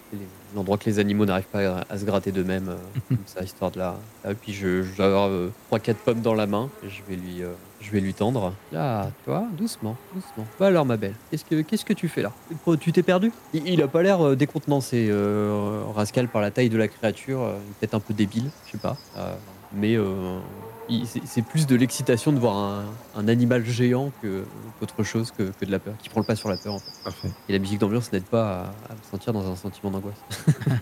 [0.55, 2.77] l'endroit que les animaux n'arrivent pas à, à se gratter d'eux-mêmes, euh,
[3.09, 3.97] comme ça, histoire de la.
[4.29, 5.31] Et puis je, je vais avoir
[5.73, 8.55] 3-4 pommes dans la main, et je vais lui, euh, je vais lui tendre.
[8.73, 10.47] Là, tu vois, doucement, doucement.
[10.59, 12.33] Bah alors, ma belle, qu'est-ce que, qu'est-ce que tu fais là?
[12.67, 13.33] Oh, Tu t'es perdu?
[13.53, 17.43] Il, il a pas l'air euh, décontenancé, euh, Rascal, par la taille de la créature,
[17.43, 18.97] euh, peut-être un peu débile, je sais pas.
[19.17, 19.35] Euh,
[19.75, 20.39] mais euh,
[21.07, 22.85] c'est c'est plus de l'excitation de voir un,
[23.17, 24.45] un animal géant que
[24.79, 26.79] qu'autre chose que, que de la peur, qui prend le pas sur la peur en
[26.79, 26.93] fait.
[27.05, 27.31] Parfait.
[27.49, 30.19] Et la musique d'ambiance n'aide pas à, à me sentir dans un sentiment d'angoisse.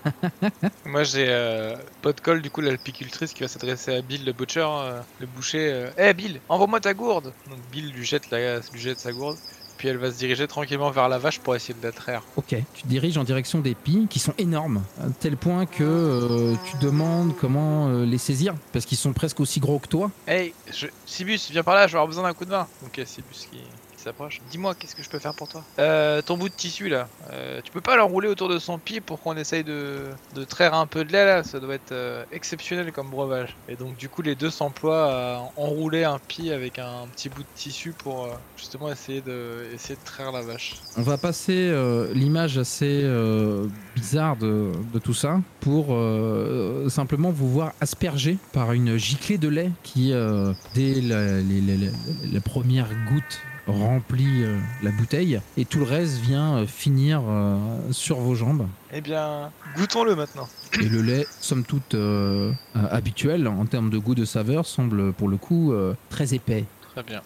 [0.85, 5.01] Moi, j'ai euh, Podcall, du coup, l'apicultrice qui va s'adresser à Bill, le butcher, euh,
[5.21, 5.90] le boucher.
[5.99, 9.37] Eh Bill, envoie-moi ta gourde Donc Bill lui jette, la, lui jette sa gourde,
[9.76, 12.22] puis elle va se diriger tranquillement vers la vache pour essayer de la traire.
[12.36, 12.54] Ok.
[12.74, 16.54] Tu te diriges en direction des pies qui sont énormes, à tel point que euh,
[16.70, 20.10] tu demandes comment euh, les saisir, parce qu'ils sont presque aussi gros que toi.
[20.26, 20.86] Hey, je...
[21.04, 22.66] Sibus, viens par là, je vais avoir besoin d'un coup de main.
[22.84, 23.58] A Sibus qui
[24.07, 24.40] s'approche.
[24.51, 25.62] Dis-moi, qu'est-ce que je peux faire pour toi?
[25.79, 29.01] Euh, Ton bout de tissu là, euh, tu peux pas l'enrouler autour de son pied
[29.01, 32.25] pour qu'on essaye de, de traire un peu de lait là Ça doit être euh,
[32.33, 33.57] exceptionnel comme breuvage.
[33.69, 37.42] Et donc, du coup, les deux s'emploient à enrouler un pied avec un petit bout
[37.42, 40.75] de tissu pour euh, justement essayer de, essayer de traire la vache.
[40.97, 47.31] On va passer euh, l'image assez euh, bizarre de, de tout ça pour euh, simplement
[47.31, 51.90] vous voir asperger par une giclée de lait qui, euh, dès la, les- les- les-
[52.33, 57.57] la première goutte, remplit euh, la bouteille et tout le reste vient euh, finir euh,
[57.90, 58.66] sur vos jambes.
[58.92, 60.48] Eh bien, goûtons-le maintenant.
[60.81, 65.12] Et le lait, somme toute euh, euh, habituel en termes de goût de saveur, semble
[65.12, 66.64] pour le coup euh, très épais.
[66.92, 67.22] Très bien.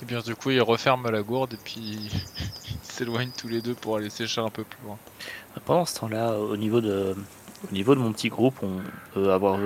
[0.00, 1.80] Et bien, du coup, il referme la gourde et puis
[2.70, 4.98] ils s'éloignent tous les deux pour aller sécher un peu plus loin.
[5.64, 7.14] Pendant ce temps-là, au niveau de,
[7.70, 8.80] au niveau de mon petit groupe, on
[9.14, 9.58] peut avoir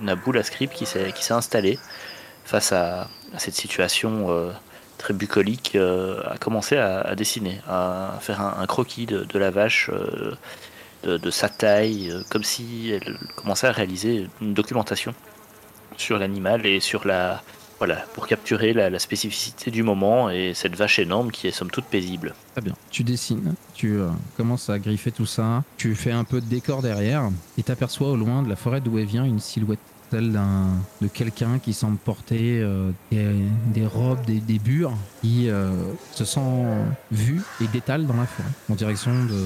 [0.00, 1.78] Naboo, la script, qui s'est qui s'est installé
[2.44, 4.52] face à, à cette situation euh,
[5.02, 11.18] très bucolique, euh, a commencé à, dessiner, à faire un, croquis de, la vache, euh,
[11.18, 15.12] de, sa taille, euh, comme si elle commençait à réaliser une documentation
[15.96, 17.42] sur l'animal et sur la.
[17.78, 21.86] Voilà, pour capturer la, spécificité du moment et cette vache énorme qui est somme toute
[21.86, 22.32] paisible.
[22.52, 22.74] Très bien.
[22.92, 23.98] Tu dessines, tu
[24.36, 28.16] commences à griffer tout ça, tu fais un peu de décor derrière et t'aperçois au
[28.16, 29.80] loin de la forêt d'où elle vient une silhouette
[30.12, 30.66] celle d'un
[31.00, 33.34] de quelqu'un qui semble porter euh, des,
[33.72, 35.70] des robes, des, des bures, qui euh,
[36.12, 36.66] se sent
[37.10, 39.40] vu et détale dans la forêt en direction de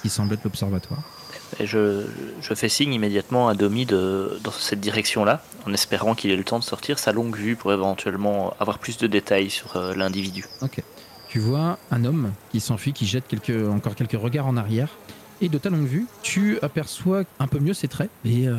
[0.00, 1.02] qui semble être l'observatoire.
[1.58, 2.06] Et je,
[2.40, 6.44] je fais signe immédiatement à Domi de, dans cette direction-là, en espérant qu'il ait le
[6.44, 10.44] temps de sortir sa longue vue pour éventuellement avoir plus de détails sur euh, l'individu.
[11.28, 14.90] Tu vois un homme qui s'enfuit, qui jette quelques, encore quelques regards en arrière.
[15.44, 18.10] Et de ta longue vue, tu aperçois un peu mieux ses traits.
[18.24, 18.54] Et euh,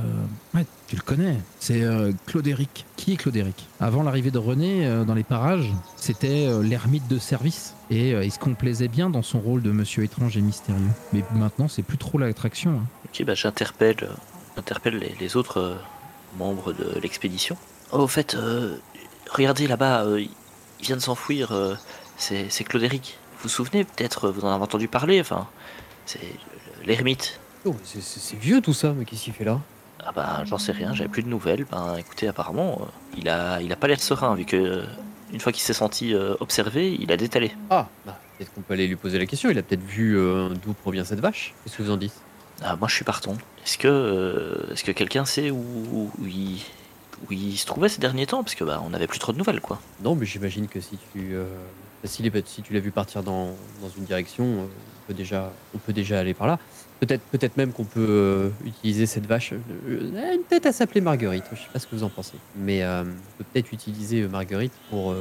[0.53, 1.37] ouais, tu le connais.
[1.61, 2.85] C'est euh, Claudéric.
[2.97, 7.17] Qui est Claudéric Avant l'arrivée de René euh, dans les parages, c'était euh, l'ermite de
[7.19, 7.73] service.
[7.89, 10.81] Et euh, il se complaisait bien dans son rôle de monsieur étrange et mystérieux?
[11.13, 12.71] Mais maintenant, c'est plus trop l'attraction.
[12.71, 12.85] hein.
[13.05, 14.09] Ok, bah j'interpelle,
[14.57, 15.75] j'interpelle les, les autres euh,
[16.37, 17.55] membres de l'expédition.
[17.93, 18.75] Oh, au fait, euh,
[19.31, 20.29] regardez là-bas, euh, il
[20.85, 21.53] vient de s'enfuir.
[21.53, 21.75] euh,
[22.17, 23.17] c'est c'est Claudéric.
[23.37, 25.21] Vous vous souvenez peut-être, vous en avez entendu parler.
[25.21, 25.47] Enfin,
[26.05, 26.19] c'est
[26.85, 27.39] l'ermite.
[27.65, 29.59] Oh, c'est- vieux tout ça, mais qu'est-ce qu'il fait là?
[30.05, 31.65] Ah bah j'en sais rien, j'avais plus de nouvelles.
[31.71, 32.85] Ben écoutez, apparemment, euh,
[33.17, 34.83] il a, il a pas l'air serein vu que euh,
[35.31, 37.53] une fois qu'il s'est senti euh, observé, il a détalé.
[37.69, 39.49] Ah, bah, peut-être qu'on peut aller lui poser la question.
[39.49, 40.17] Il a peut-être vu
[40.63, 41.53] d'où provient cette vache.
[41.63, 42.13] Qu'est-ce que vous en dites?
[42.61, 43.33] Ah, moi je suis partant.
[43.65, 46.59] Est-ce que, euh, est-ce que quelqu'un sait où, où, il,
[47.29, 48.43] où il se trouvait ces derniers temps?
[48.43, 49.79] Parce que bah on avait plus trop de nouvelles quoi.
[50.03, 54.03] Non, mais j'imagine que si tu, est- si tu l'as vu partir dans, dans une
[54.03, 54.67] direction, on
[55.07, 56.59] peut déjà, on peut déjà aller par là.
[56.99, 59.53] Peut-être, peut-être même qu'on peut euh, utiliser cette vache.
[59.53, 61.43] euh, elle tête à s'appeler Marguerite.
[61.51, 64.29] Je sais pas ce que vous en pensez, mais euh, on peut peut-être utiliser euh,
[64.29, 65.15] Marguerite pour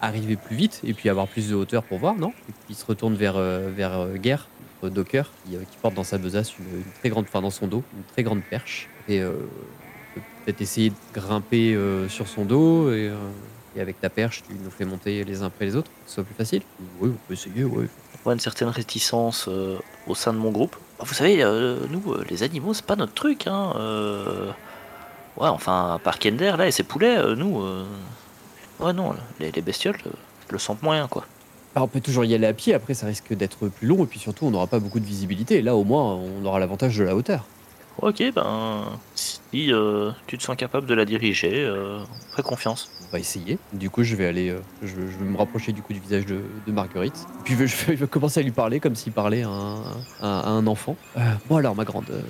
[0.00, 2.32] arriver plus vite et puis avoir plus de hauteur pour voir, non?
[2.48, 4.48] Et il se retourne vers vers Guerre,
[4.82, 6.64] notre Docker, qui, porte dans sa besace une,
[6.98, 10.90] très grande, enfin dans son dos, une très grande perche et on peut peut-être essayer
[10.90, 13.12] de grimper sur son dos et
[13.76, 16.14] et avec ta perche, tu nous fais monter les uns après les autres, que ce
[16.14, 16.62] soit plus facile
[17.00, 17.86] Oui, on peut essayer, oui.
[18.24, 20.76] Une certaine réticence euh, au sein de mon groupe.
[21.00, 23.46] Vous savez, euh, nous, euh, les animaux, c'est pas notre truc.
[23.46, 23.72] Hein.
[25.36, 27.62] Ouais, enfin, par Kender, là, et ses poulets, nous.
[28.82, 30.10] Ouais, non, les, les bestioles, euh,
[30.48, 31.24] je le sens moyen, quoi.
[31.74, 34.06] Alors on peut toujours y aller à pied, après ça risque d'être plus long, et
[34.06, 35.62] puis surtout on n'aura pas beaucoup de visibilité.
[35.62, 37.46] Là au moins on aura l'avantage de la hauteur.
[38.00, 42.00] Ok, ben, si euh, tu te sens capable de la diriger, euh,
[42.34, 42.90] fais confiance.
[43.08, 43.58] On va essayer.
[43.74, 46.24] Du coup je vais aller, euh, je, je vais me rapprocher du coup du visage
[46.24, 47.26] de, de Marguerite.
[47.44, 49.82] Puis je vais, je commencer à lui parler comme s'il parlait à un,
[50.22, 50.96] à- à un enfant.
[51.18, 52.22] Euh, bon alors ma grande, euh,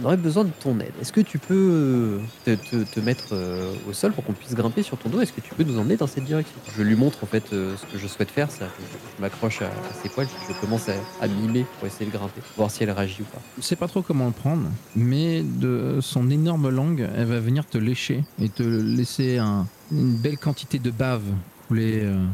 [0.00, 0.92] on aurait besoin de ton aide.
[1.02, 4.84] Est-ce que tu peux te, te- te mettre euh, au sol pour qu'on puisse grimper
[4.84, 5.20] sur ton dos?
[5.20, 6.54] Est-ce que tu peux nous emmener dans cette direction?
[6.76, 8.50] Je lui montre en fait euh, ce que je souhaite faire.
[8.52, 11.88] Ça, je, je m'accroche à, à ses poils, puis je commence à, à mimer pour
[11.88, 13.40] essayer de grimper, voir si elle réagit ou pas.
[13.58, 14.68] Je sais pas trop comment le prendre,
[15.00, 20.14] mais de son énorme langue, elle va venir te lécher et te laisser un- une
[20.16, 21.22] belle quantité de bave
[21.68, 22.24] couler euh,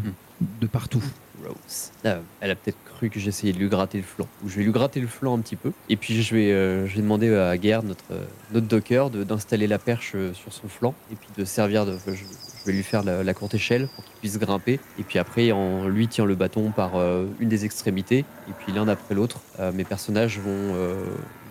[0.60, 1.02] de partout.
[1.46, 1.90] Rose.
[2.04, 4.26] Ah, elle a peut-être cru que j'essayais de lui gratter le flanc.
[4.46, 5.70] Je vais lui gratter le flanc un petit peu.
[5.88, 9.66] Et puis je vais, euh, je vais demander à Guerre, notre, euh, notre docker, d'installer
[9.66, 10.94] la perche sur son flanc.
[11.12, 11.96] Et puis de servir de.
[12.06, 14.80] Je, je vais lui faire la, la courte échelle pour qu'il puisse grimper.
[14.98, 18.24] Et puis après, on lui tient le bâton par euh, une des extrémités.
[18.48, 19.40] Et puis l'un après l'autre,
[19.74, 20.74] mes personnages vont,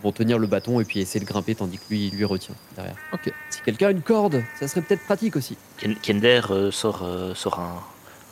[0.06, 2.56] vont tenir le bâton et puis essayer de grimper tandis que lui, il lui retient
[2.76, 2.96] derrière.
[3.12, 3.32] Ok.
[3.50, 5.58] Si quelqu'un a une corde, ça serait peut-être pratique aussi.
[5.78, 7.84] Ken- Kender euh, sort, euh, sort un,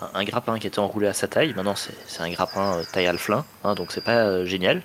[0.05, 1.53] un- un grappin qui était enroulé à sa taille.
[1.55, 4.81] Maintenant, c'est c'est un grappin euh, taille alflin, hein, donc c'est pas euh, génial.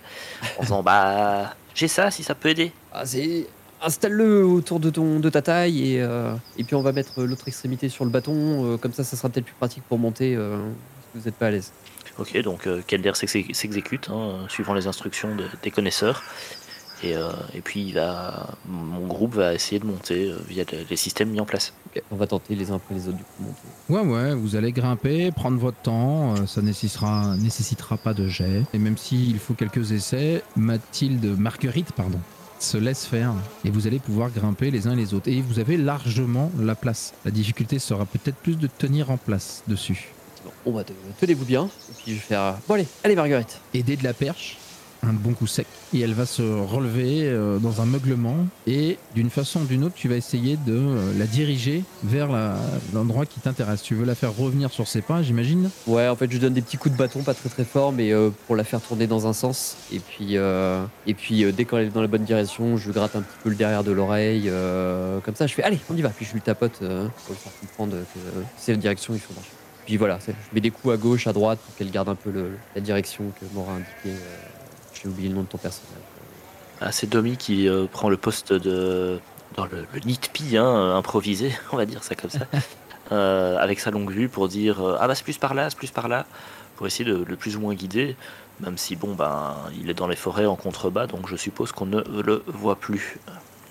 [0.59, 2.73] En disant, bah, j'ai ça si ça peut aider.
[2.93, 3.47] Ah, c'est.
[3.81, 7.47] Installe-le autour de, ton, de ta taille et, euh, et puis on va mettre l'autre
[7.47, 8.65] extrémité sur le bâton.
[8.73, 10.57] euh, comme ça, ça sera peut-être plus pratique pour monter euh,
[11.13, 11.71] si vous n'êtes pas à l'aise.
[12.19, 16.25] Ok, donc euh, Kender s'exé- s'exécute, hein, suivant les instructions de- des connaisseurs.
[17.05, 20.97] Et, euh, et puis, il va, mon groupe va essayer de monter euh, via les-
[20.97, 21.73] systèmes mis en place.
[22.11, 23.59] On va tenter les uns après les autres du coup monter.
[23.89, 28.63] Ouais, ouais, vous allez grimper, prendre votre temps, euh, ça nécessitera, nécessitera pas de jet.
[28.75, 32.19] Et même s'il faut quelques essais, Mathilde, Marguerite, pardon,
[32.59, 33.33] se laisse faire.
[33.65, 35.29] Et vous allez pouvoir grimper les uns les autres.
[35.29, 37.15] Et vous avez largement la place.
[37.25, 40.09] La difficulté sera peut-être plus de tenir en place dessus.
[40.45, 40.83] Bon, on va
[41.21, 41.67] tenez-vous bien.
[41.67, 42.57] Et puis je vais faire.
[42.67, 43.61] Bon allez, allez Marguerite.
[43.75, 44.57] Aider de la perche,
[45.03, 49.31] un bon coup sec et elle va se relever euh, dans un meuglement et d'une
[49.31, 52.29] façon ou d'une autre, tu vas essayer de euh, la diriger vers
[52.93, 53.83] l'endroit qui t'intéresse.
[53.83, 55.71] Tu veux la faire revenir sur ses pas, j'imagine?
[55.87, 58.13] Ouais, en fait, je donne des petits coups de bâton, pas très très forts, mais
[58.13, 59.77] euh, pour la faire tourner dans un sens.
[59.93, 60.37] Et puis,
[61.07, 63.57] et puis dès qu'elle est dans la bonne direction, je gratte un petit peu le
[63.57, 64.51] derrière de l'oreille.
[65.25, 66.11] comme ça, je fais allez, on y va.
[66.11, 68.21] Puis je lui tapote pour lui faire comprendre que
[68.57, 69.53] c'est la direction il faut marcher.
[69.89, 72.31] Puis voilà, je mets des coups à gauche, à droite pour qu'elle garde un peu
[72.75, 73.89] la direction que m'aura indiqué.
[74.07, 74.48] euh,
[75.01, 76.03] J'ai oublié le nom de ton personnage.
[76.81, 79.21] Ah, c'est Domi qui euh, prend le poste de
[79.57, 82.47] dans le, le hein, improvisé, on va dire ça comme ça,
[83.13, 85.79] euh, avec sa longue vue pour dire euh, ah bah c'est plus par là, c'est
[85.79, 86.27] plus par là,
[86.77, 88.15] pour essayer de le plus ou moins guider,
[88.61, 91.87] même si bon ben il est dans les forêts en contrebas, donc je suppose qu'on
[91.87, 93.19] ne le voit plus,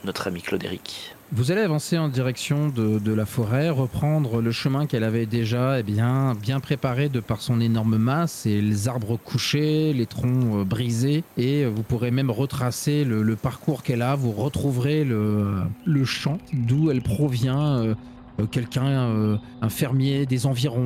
[0.04, 1.16] notre ami Claudéric.
[1.34, 5.84] Vous allez avancer en direction de, la forêt, reprendre le chemin qu'elle avait déjà eh
[5.84, 10.64] bien, bien préparé de par son énorme masse et les arbres couchés, les troncs euh,
[10.64, 11.26] brisés.
[11.38, 14.16] Et euh, vous pourrez même retracer le, parcours qu'elle a.
[14.16, 17.78] Vous retrouverez le, champ d'où elle provient.
[17.84, 17.96] euh,
[18.46, 20.78] Quelqu'un, euh, un fermier des environs,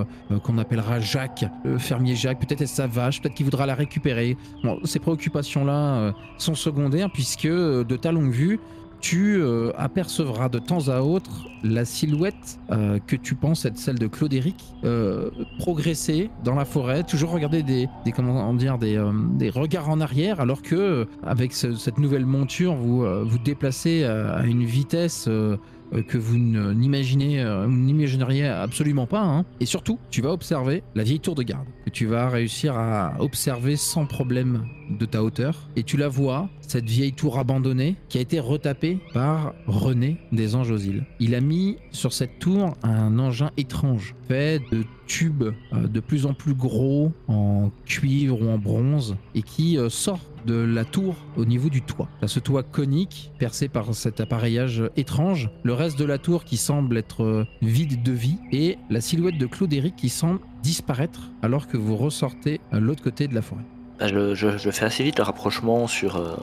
[0.00, 3.66] euh, euh, qu'on appellera Jacques, le fermier Jacques, peut-être est-ce sa vache, peut-être qu'il voudra
[3.66, 4.36] la récupérer.
[4.62, 8.60] Bon, ces préoccupations-là euh, sont secondaires puisque euh, de ta longue vue,
[9.00, 13.98] tu euh, apercevras de temps à autre la silhouette euh, que tu penses être celle
[13.98, 19.10] de Claudéric euh, progresser dans la forêt, toujours regarder des, des comment dire des, euh,
[19.34, 23.38] des regards en arrière, alors que euh, avec ce- cette nouvelle monture, vous euh, vous
[23.38, 25.56] déplacez à, à une vitesse euh, euh,
[26.00, 29.20] que vous ne- n'imaginez euh, n'imagineriez absolument pas.
[29.22, 29.44] hein.
[29.60, 33.14] Et surtout, tu vas observer la vieille tour de garde que tu vas réussir à
[33.18, 34.64] observer sans problème
[34.98, 35.68] de ta hauteur.
[35.76, 40.54] Et tu la vois, cette vieille tour abandonnée qui a été retapée par René des
[40.54, 41.04] Anges aux îles.
[41.20, 46.26] Il a mis sur cette tour un engin étrange fait de tubes euh, de plus
[46.26, 51.16] en plus gros en cuivre ou en bronze et qui euh, sort de la tour
[51.36, 52.08] au niveau du toit.
[52.20, 56.56] Là, ce toit conique percé par cet appareillage étrange, le reste de la tour qui
[56.56, 61.66] semble être euh, vide de vie et la silhouette de Claudéric qui semble disparaître alors
[61.66, 63.64] que vous ressortez à l'autre côté de la forêt.
[63.98, 66.34] Bah, je, je- je fais assez vite le rapprochement sur, euh,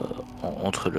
[0.42, 0.90] en- entre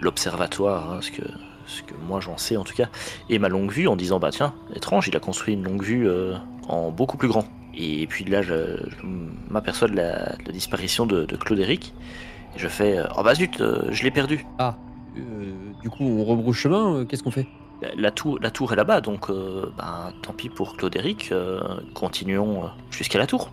[0.00, 1.22] l'observatoire, hein, ce, que,
[1.66, 2.88] ce que moi j'en sais en tout cas,
[3.28, 6.08] et ma longue vue en disant bah tiens, étrange, il a construit une longue vue
[6.08, 6.36] euh,
[6.68, 7.44] en beaucoup plus grand.
[7.74, 9.06] Et puis là, je, je
[9.50, 11.94] m'aperçois de la, de la disparition de, de Claudéric,
[12.54, 14.44] et je fais euh, oh bah zut, euh, je l'ai perdu.
[15.16, 17.04] Euh, du coup, on rebrousse chemin.
[17.06, 17.46] Qu'est-ce qu'on fait?
[17.82, 21.32] La, la tour, la tour est là-bas, donc euh, bah, tant pis pour Claudéric,
[21.94, 23.50] continuons jusqu'à la tour.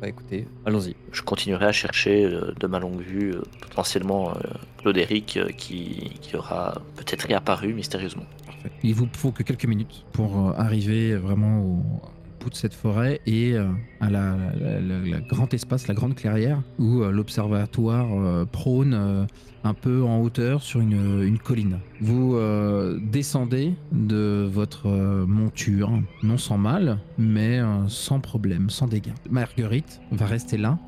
[0.00, 0.94] Bah écoutez, allons-y.
[1.12, 4.40] Je continuerai à chercher euh, de ma longue vue euh, potentiellement euh,
[4.78, 8.24] Claudéric euh, qui, qui aura peut-être réapparu mystérieusement.
[8.82, 11.82] Il vous faut que quelques minutes pour euh, arriver vraiment au
[12.40, 13.68] bout de cette forêt et euh,
[14.00, 18.92] à la, la- la- la grand espace, la grande clairière où euh, l'observatoire euh, prône
[18.92, 19.24] euh,
[19.66, 21.78] un peu en hauteur sur une, colline.
[22.00, 25.90] Vous euh, descendez de votre euh, monture,
[26.22, 29.12] non sans mal, mais euh, sans problème, sans dégâts.
[29.30, 30.78] Marguerite va rester là,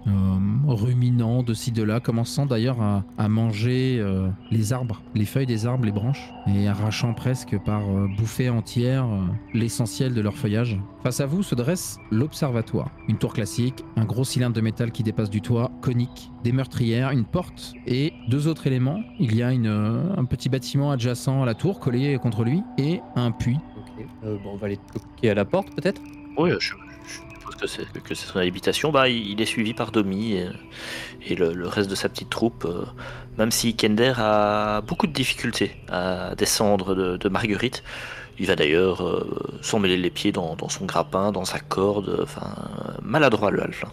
[0.67, 4.03] ruminant de ci de là, commençant d'ailleurs à, manger
[4.51, 7.83] les arbres, les feuilles des arbres, les branches, et arrachant presque par
[8.17, 10.79] bouffées entières euh, l'essentiel de leur feuillage.
[11.03, 15.03] Face à vous se dresse l'observatoire, une tour classique, un gros cylindre de métal qui
[15.03, 18.67] dépasse du toit, conique, des meurtrières, une porte et deux autres
[19.19, 22.63] Il y a une, euh, un petit bâtiment adjacent à la tour collé contre lui
[22.77, 23.59] et un puits.
[23.77, 24.07] Ok.
[24.25, 26.01] Euh, bon, on va aller toquer à la porte peut-être?
[26.37, 26.75] Oui, je,
[27.07, 28.91] je suppose que c'est, que c'est son habitation.
[28.93, 30.49] Bah, il, il est suivi par Domi et,
[31.27, 32.85] et le, le reste de sa petite troupe, euh,
[33.39, 37.83] même si Kender a beaucoup de difficultés à descendre de, de Marguerite.
[38.41, 42.55] Il va d'ailleurs euh, s'emmêler les pieds dans, dans son grappin, dans sa corde, enfin,
[43.03, 43.91] maladroit le halfling.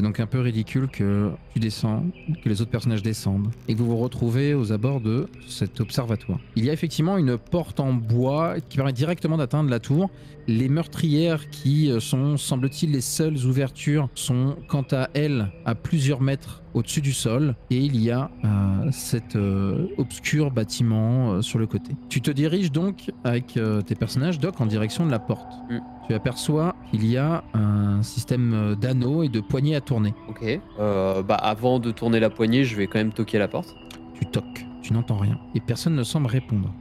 [0.00, 2.06] C'est donc un peu ridicule que tu descends,
[2.42, 6.38] que les autres personnages descendent, et que vous vous retrouvez aux abords de cet observatoire.
[6.56, 10.08] Il y a effectivement une porte en bois qui permet directement d'atteindre la tour.
[10.48, 16.59] Les meurtrières qui sont, semble-t-il, les seules ouvertures sont, quant à elles, à plusieurs mètres
[16.74, 21.66] au-dessus du sol, et il y a euh, cet euh, obscur bâtiment euh, sur le
[21.66, 21.92] côté.
[22.08, 25.52] Tu te diriges donc avec tes personnages, Doc, en direction de la porte.
[25.70, 25.78] Mm.
[26.08, 30.14] Tu aperçois qu'il y a un système d'anneaux et de poignées à tourner.
[30.28, 30.60] Ok.
[30.78, 33.74] Bah avant de tourner la poignée, je vais quand même toquer à la porte.
[34.14, 36.72] Tu toques, tu n'entends rien, et personne ne semble répondre.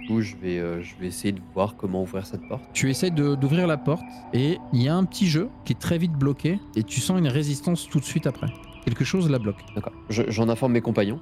[0.00, 2.62] Du coup, je vais, je vais essayer de voir comment ouvrir cette porte.
[2.72, 5.78] Tu essayes de- d'ouvrir la porte, et il y a un petit jeu qui est
[5.78, 8.46] très vite bloqué, et tu sens une résistance tout de suite après.
[8.84, 9.60] Quelque chose la bloque.
[9.74, 9.92] D'accord.
[10.08, 11.20] Je- J'en informe mes compagnons.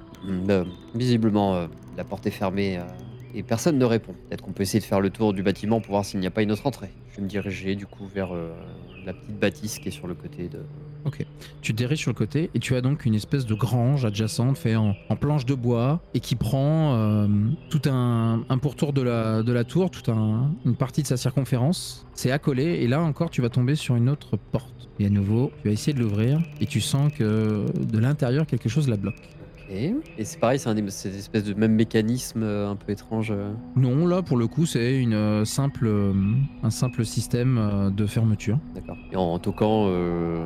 [0.49, 2.83] Euh, visiblement, euh, la porte est fermée euh,
[3.35, 4.13] et personne ne répond.
[4.29, 6.31] Peut-être qu'on peut essayer de faire le tour du bâtiment pour voir s'il n'y a
[6.31, 6.89] pas une autre entrée.
[7.11, 8.31] Je vais me diriger du coup vers
[9.05, 10.59] la petite bâtisse qui est sur le côté de,
[11.61, 14.57] Tu te diriges sur le côté et tu as donc une espèce de grange adjacente
[14.57, 17.27] fait en, en planche de bois et qui prend euh,
[17.69, 21.17] tout un, un pourtour de la, de la tour, toute un- une partie de sa
[21.17, 22.05] circonférence.
[22.13, 24.89] C'est accolé et là encore tu vas tomber sur une autre porte.
[24.99, 28.69] Et à nouveau, tu vas essayer de l'ouvrir et tu sens que de l'intérieur quelque
[28.69, 29.15] chose la bloque.
[29.69, 29.75] Ok.
[30.17, 33.31] Et c'est pareil, c'est un des- espèce de même mécanisme euh, un peu étrange.
[33.31, 33.51] euh.
[33.75, 35.89] Non, là pour le coup c'est une simple,
[36.61, 38.59] un simple système de fermeture.
[38.75, 38.97] D'accord.
[39.11, 40.45] Et en toquant, euh,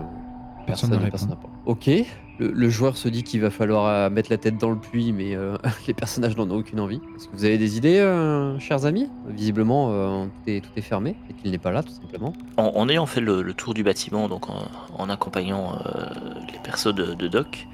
[0.65, 1.25] Personne ne répond.
[1.27, 1.49] n'a pas.
[1.65, 1.89] Ok.
[2.37, 5.13] Le, le joueur se dit qu'il va falloir euh, mettre la tête dans le puits,
[5.13, 5.57] mais euh,
[5.87, 6.99] les personnages n'en ont aucune envie.
[7.15, 9.07] Est-ce que vous avez des idées, euh, chers amis?
[9.29, 12.33] Visiblement, euh, tout, est, tout est fermé et qu'il n'est pas là, tout simplement.
[12.57, 16.05] En, en ayant fait le, le tour du bâtiment, donc en, en accompagnant euh,
[16.51, 17.67] les persos de, de Doc,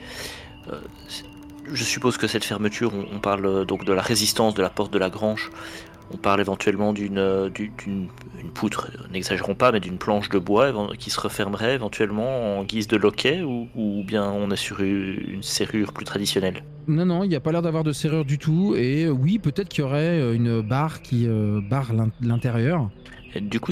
[0.71, 0.79] euh,
[1.73, 4.93] je suppose que cette fermeture, on, on parle donc de la résistance de la porte
[4.93, 5.49] de la grange.
[6.13, 8.07] On parle éventuellement d'une euh, du- d'une
[8.41, 12.87] une poutre, n'exagérons pas, mais d'une planche de bois qui se refermerait éventuellement en guise
[12.87, 16.63] de loquet, ou, ou bien on est sur une serrure plus traditionnelle?
[16.87, 18.73] Non, non, il n'y a pas l'air d'avoir de serrure du tout.
[18.75, 22.89] Et euh, oui, peut-être qu'il y aurait euh, une barre qui euh, barre l'in- l'intérieur.
[23.35, 23.71] Et du coup,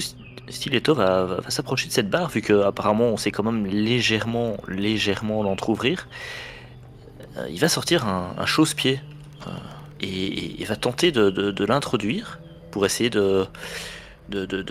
[0.50, 4.56] Stiletto va, va, va s'approcher de cette barre, vu qu'apparemment on sait quand même légèrement,
[4.68, 6.08] légèrement l'entrouvrir.
[7.50, 9.00] Il va sortir un, un chausse-pied
[9.48, 9.52] euh,
[10.02, 12.40] et, va tenter de, l'introduire
[12.72, 13.46] pour essayer de,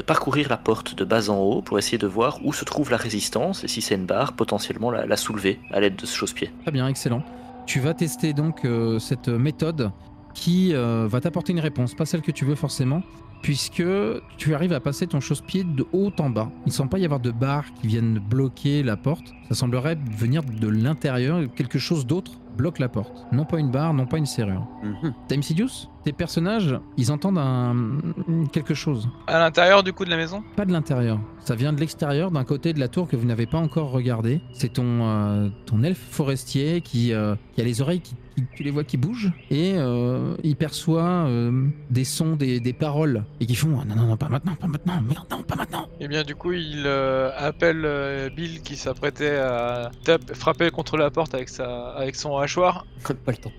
[0.07, 2.97] parcourir la porte de bas en haut, pour essayer de voir où se trouve la
[2.97, 6.51] résistance et si c'est une barre, potentiellement la, soulever à l'aide de ce chausse-pied.
[6.63, 7.23] Très bien, excellent.
[7.67, 9.91] Tu vas tester donc euh, cette méthode
[10.35, 13.03] qui euh, va t'apporter une réponse, pas celle que tu veux forcément,
[13.43, 13.83] puisque
[14.37, 16.51] tu arrives à passer ton chausse-pied de haut en bas.
[16.67, 19.35] Il ne semble pas y avoir de barre qui viennent bloquer la porte.
[19.49, 23.27] Ça semblerait venir de l'intérieur, quelque chose d'autre bloque la porte.
[23.33, 24.67] Non pas une barre, non pas une serrure.
[24.83, 25.15] Mhm.
[25.29, 27.75] Time Sidious, tes personnages, ils entendent un...
[28.53, 29.09] quelque chose.
[29.29, 30.43] À l'intérieur du coup de la maison?
[30.57, 31.21] Pas de l'intérieur.
[31.39, 34.41] Ça vient de l'extérieur, d'un côté de la tour que vous n'avez pas encore regardé.
[34.53, 38.17] C'est ton, euh, ton elfe forestier qui, euh, qui a les oreilles, qui-
[38.55, 43.25] tu les vois qui bougent, et euh, il perçoit euh, des sons, des, des paroles,
[43.41, 45.89] et qui font non, non, non, pas maintenant, pas maintenant, merde, non, pas maintenant.
[46.01, 50.97] Et bien du coup il euh, appelle euh, Bill qui s'apprêtait à tape- frapper contre
[50.97, 52.87] la porte avec, sa, avec son hachoir
[53.25, 53.53] pas le temps.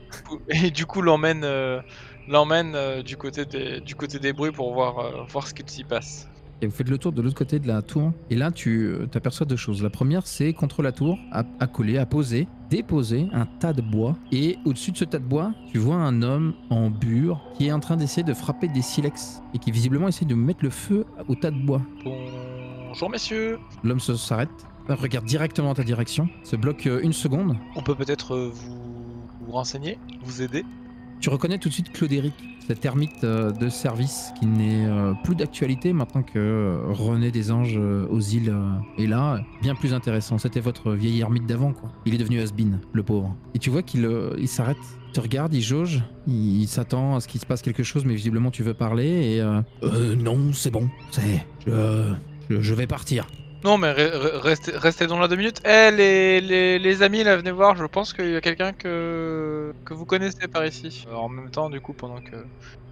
[0.49, 1.81] et du coup l'emmène euh,
[2.27, 5.63] l'emmène euh, du, côté des, du côté des bruits pour voir, euh, voir ce qui
[5.65, 6.27] s'y passe.
[6.61, 8.11] Et vous faites le tour de l'autre côté de la tour.
[8.29, 9.81] Et là, tu euh, t'aperçois deux choses.
[9.81, 13.81] La première, c'est contre la tour, à, à coller, à poser, déposer un tas de
[13.81, 14.17] bois.
[14.31, 17.71] Et au-dessus de ce tas de bois, tu vois un homme en bure qui est
[17.71, 19.41] en train d'essayer de frapper des silex.
[19.53, 21.81] Et qui visiblement essaie de mettre le feu au tas de bois.
[22.03, 24.49] Bonjour messieurs, L'homme se s'arrête,
[24.89, 27.55] regarde directement en ta direction, se bloque euh, une seconde.
[27.75, 30.65] on peut peut-être euh, vous, vous renseigner, vous aider
[31.19, 32.33] Tu reconnais tout de suite Claudéric,
[32.65, 37.51] cet ermite euh, de service qui n'est euh, plus d'actualité maintenant que euh, René des
[37.51, 38.55] Anges aux îles
[38.97, 39.41] est là.
[39.61, 40.37] Bien plus intéressant.
[40.37, 41.89] C'était votre vieil ermite d'avant, quoi.
[42.05, 43.35] Il est devenu has-been, le pauvre.
[43.53, 47.19] Et tu vois qu'il il s'arrête, il te regarde, il jauge, il, il s'attend à
[47.19, 49.41] ce qu'il se passe quelque chose, mais visiblement tu veux parler et.
[49.41, 51.45] euh, Euh, non, c'est bon, c'est.
[51.67, 52.13] Je,
[52.61, 53.27] je vais partir.
[53.63, 55.59] Non mais re- re- restez, restez dans là deux minutes.
[55.65, 59.93] Eh les, les, amis là venez voir, je pense qu'il y a quelqu'un que, que
[59.93, 61.03] vous connaissez par ici.
[61.07, 62.37] Euh, en même temps du coup pendant que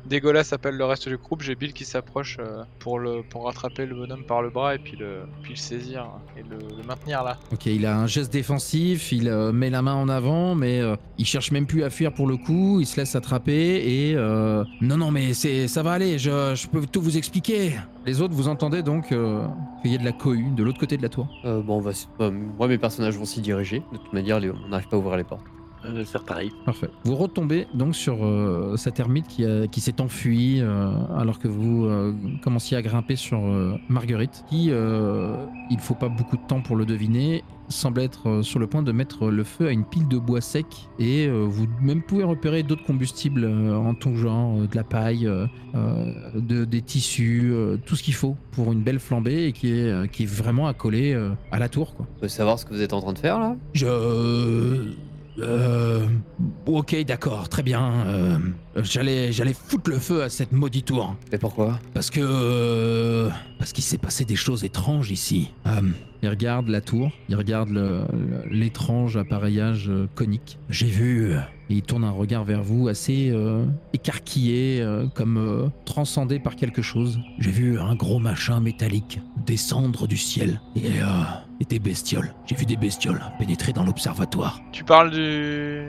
[0.07, 3.85] Dégolas appelle le reste du groupe, j'ai Bill qui s'approche euh, pour, le, pour rattraper
[3.85, 7.23] le bonhomme par le bras et puis le, puis le saisir et le, le maintenir
[7.23, 7.37] là.
[7.51, 10.95] Ok, il a un geste défensif, il euh, met la main en avant, mais euh,
[11.17, 14.15] il cherche même plus à fuir pour le coup, il se laisse attraper et...
[14.15, 17.73] euh, non, non, mais c'est, ça va aller, je, je peux tout vous expliquer.
[18.05, 19.45] Les autres, vous entendez donc euh,
[19.81, 21.27] qu'il y a de la cohue de l'autre côté de la tour.
[21.43, 21.91] Euh, bon, on va,
[22.31, 23.83] moi, mes personnages vont s'y diriger.
[23.91, 25.43] De toute manière, on n'arrive pas à ouvrir les portes.
[25.87, 26.51] Euh, faire pareil.
[26.65, 26.89] Parfait.
[27.05, 31.47] Vous retombez donc sur euh, cet ermite qui, a- qui s'est enfui euh, alors que
[31.47, 32.13] vous euh,
[32.43, 35.35] commenciez à grimper sur euh, Marguerite, qui, euh,
[35.71, 38.81] il faut pas beaucoup de temps pour le deviner, semble être euh, sur le point
[38.83, 40.65] de mettre le feu à une pile de bois sec
[40.99, 44.83] et euh, vous même pouvez repérer d'autres combustibles euh, en tout genre, euh, de la
[44.83, 49.45] paille, euh, euh, de, des tissus, euh, tout ce qu'il faut pour une belle flambée
[49.47, 51.95] et qui est, euh, qui est vraiment accolé euh, à la tour.
[51.95, 52.05] Quoi.
[52.17, 53.55] On peut savoir ce que vous êtes en train de faire là?
[53.73, 54.93] Je.
[55.39, 56.07] Euh.
[56.65, 58.05] Ok, d'accord, très bien.
[58.07, 58.37] euh,
[58.83, 61.15] j'allais, j'allais foutre le feu à cette maudite tour.
[61.31, 61.79] Mais pourquoi?
[61.93, 62.19] Parce que.
[62.23, 65.51] euh, parce qu'il s'est passé des choses étranges ici.
[65.65, 65.81] Euh,
[66.23, 70.57] il regarde la tour, il regarde le- le- l'étrange appareillage euh, conique.
[70.69, 71.31] J'ai vu.
[71.33, 76.39] euh, et il tourne un regard vers vous assez euh, écarquillé, euh, comme euh, transcendé
[76.39, 77.19] par quelque chose.
[77.39, 81.05] J'ai vu un gros machin métallique descendre du ciel et, euh,
[81.59, 82.33] et des bestioles.
[82.45, 84.61] J'ai vu des bestioles pénétrer dans l'observatoire.
[84.71, 85.81] Tu parles du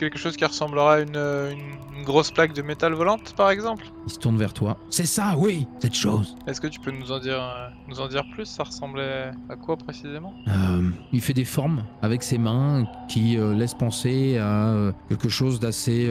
[0.00, 3.50] quelque chose qui ressemblera à une, une, une grosse grosse plaque de métal volante, par
[3.50, 4.78] exemple Il se tourne vers toi.
[4.90, 6.36] C'est ça, oui, cette chose.
[6.46, 8.44] Est-ce que tu peux nous en dire, euh, nous en dire plus?
[8.46, 10.32] Ça ressemblait à quoi précisément?
[10.48, 15.60] Euh, il fait des formes avec ses mains qui euh, laissent penser à quelque chose
[15.60, 16.08] d'assez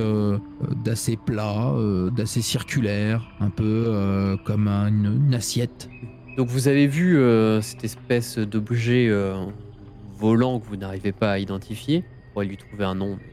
[0.84, 5.90] d'assez plat, euh, d'assez circulaire, un peu euh, comme un- une, une assiette.
[6.38, 9.46] Donc vous avez vu euh, cette espèce d'objet euh,
[10.18, 12.04] volant que vous n'arrivez pas à identifier.
[12.30, 13.29] On pourrait lui trouver un nom mais,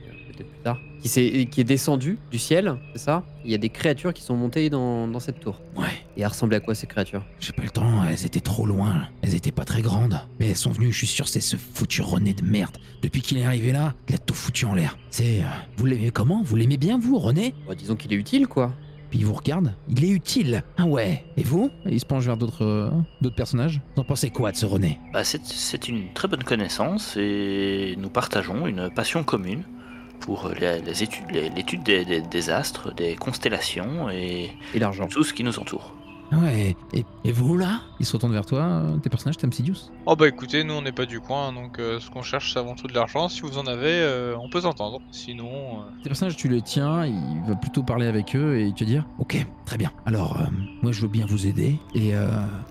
[1.07, 3.23] Qui, s'est- qui est descendu du ciel, c'est ça?
[3.45, 5.61] Il y a des créatures qui sont montées dans, dans cette tour.
[5.77, 5.85] Ouais,
[6.17, 7.25] Et elles ressemblaient à quoi ces créatures?
[7.39, 9.07] J'ai pas le temps, elles étaient trop loin.
[9.23, 10.21] Elles étaient pas très grandes.
[10.41, 12.77] Mais elles sont venues, je suis sûr, c'est ce foutu René de merde.
[13.03, 14.99] Depuis qu'il est arrivé là, il a tout foutu en l'air.
[15.11, 15.43] C'est.
[15.43, 15.47] euh,
[15.77, 16.43] vous l'aimez comment?
[16.43, 17.55] Vous l'aimez bien, vous, René?
[17.69, 18.73] Bah, Disons qu'il est utile quoi.
[19.09, 19.73] Puis il vous regarde.
[19.89, 20.65] Il est utile.
[20.77, 21.25] Ah ouais.
[21.37, 21.71] Et vous?
[21.85, 22.91] Et il se penche vers d'autres euh,
[23.21, 23.81] d'autres personnages.
[23.95, 24.99] Vous en pensez quoi de ce René?
[25.13, 29.63] Bah, c'est c'est une très bonne connaissance et nous partageons une passion commune
[30.21, 35.07] pour les, les études, les- l'étude des, des- des astres, des constellations et Et l'argent.
[35.09, 35.93] tout ce qui nous entoure.
[36.33, 36.77] Ouais.
[36.93, 38.61] Et, et vous, là Il se retourne vers toi.
[38.61, 41.79] euh, tes personnages, t'aimes Sidious Oh bah écoutez, nous on n'est pas du coin, donc
[41.79, 43.29] euh, ce qu'on cherche c'est avant tout de l'argent.
[43.29, 45.01] Si vous en avez, euh, on peut s'entendre.
[45.13, 47.05] Sinon, euh, Tes personnages, tu les tiens.
[47.07, 49.91] Il va plutôt parler avec eux et te dire Ok, très bien.
[50.05, 50.39] Alors,
[50.83, 51.79] moi, je veux bien vous aider.
[51.95, 52.13] Et,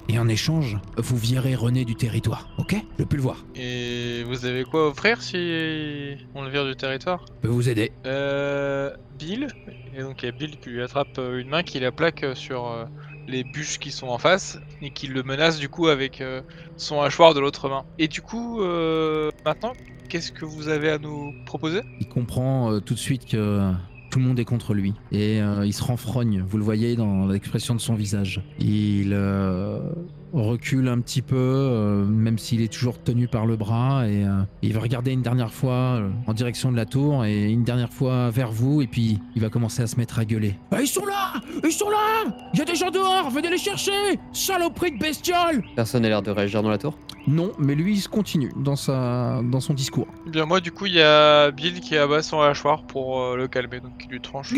[0.10, 2.50] et en échange, vous virez René du territoire.
[2.58, 2.76] Ok?
[2.98, 3.46] Je veux plus le voir.
[3.56, 7.26] et vous avez quoi à offrir si on le vire du territoire?
[7.28, 7.92] Je peux vous aider.
[8.06, 9.48] Euh, Bill,
[9.96, 12.66] et donc il y a Bill qui lui attrape une main, qui la plaque sur
[13.28, 16.42] les bûches qui sont en face, et qui le menace du coup avec euh,
[16.78, 17.86] son hachoir de l'autre main.
[17.98, 19.74] Et du coup, euh, maintenant,
[20.10, 21.82] qu'est-ce que vous avez à nous proposer?
[22.00, 23.72] Il comprend euh, tout de suite que
[24.12, 26.42] tout le monde est contre lui et il se renfrogne.
[26.48, 28.42] Vous le voyez dans l'expression de son visage.
[28.60, 29.14] Il
[30.44, 34.42] recule un petit peu, euh, même s'il est toujours tenu par le bras et euh,
[34.62, 37.92] il va regarder une dernière fois euh, en direction de la tour et une dernière
[37.92, 40.56] fois vers vous et puis il va commencer à se mettre à gueuler.
[40.72, 41.34] Ah, ils sont là!
[41.64, 42.36] Ils sont là!
[42.54, 43.30] Il y a des gens dehors!
[43.30, 43.92] Venez les chercher!
[44.34, 45.64] Saloperie de bestiole!
[45.76, 46.98] Personne n'a l'air de réagir dans la tour?
[47.28, 50.08] Non, mais lui il se continue dans sa dans son discours.
[50.28, 53.36] Eh Bien moi du coup il y a Bill qui abat son hachoir pour euh,
[53.36, 54.54] le calmer, donc qui lui tranche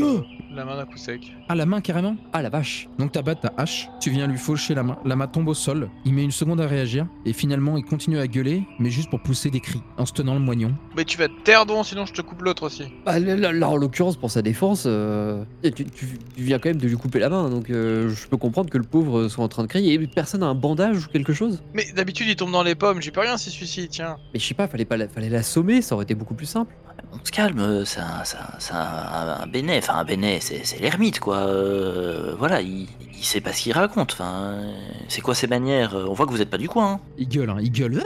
[0.54, 1.34] la main d'un coup sec.
[1.48, 2.18] Ah la main carrément?
[2.34, 2.90] Ah la vache.
[3.00, 5.67] Donc t'abattes ta hache, tu viens lui faucher la main, la main tombe au sol,
[6.06, 9.20] il met une seconde à réagir, et finalement il continue à gueuler, mais juste pour
[9.22, 10.74] pousser des cris, en se tenant le moignon.
[10.96, 12.84] Mais tu vas te taire donc sinon je te coupe l'autre aussi.
[13.06, 16.08] Bah, là, là, là, en l'occurrence, pour sa défense, euh, tu, tu- tu
[16.38, 18.84] viens quand même de lui couper la main, donc euh, je peux comprendre que le
[18.84, 19.94] pauvre soit en train de crier.
[19.94, 21.62] Et personne a un bandage ou quelque chose?
[21.74, 24.18] Mais d'habitude il tombe dans les pommes, j'y peux rien si celui-ci tient.
[24.34, 26.74] Mais je sais pas, fallait pas la- fallait l'assommer, ça aurait été beaucoup plus simple.
[27.14, 30.80] On se calme, euh, c'est un, c'est un- un- un bénet, enfin un bénet, c'est
[30.80, 31.38] l'ermite quoi.
[31.38, 32.88] Euh, voilà, il,
[33.18, 34.14] il sait pas ce qu'il raconte.
[34.14, 34.74] Enfin, euh,
[35.08, 36.94] c'est quoi ses manières On voit que vous êtes pas du coin.
[36.94, 37.00] hein.
[37.18, 38.04] Il gueule, hein, il gueule.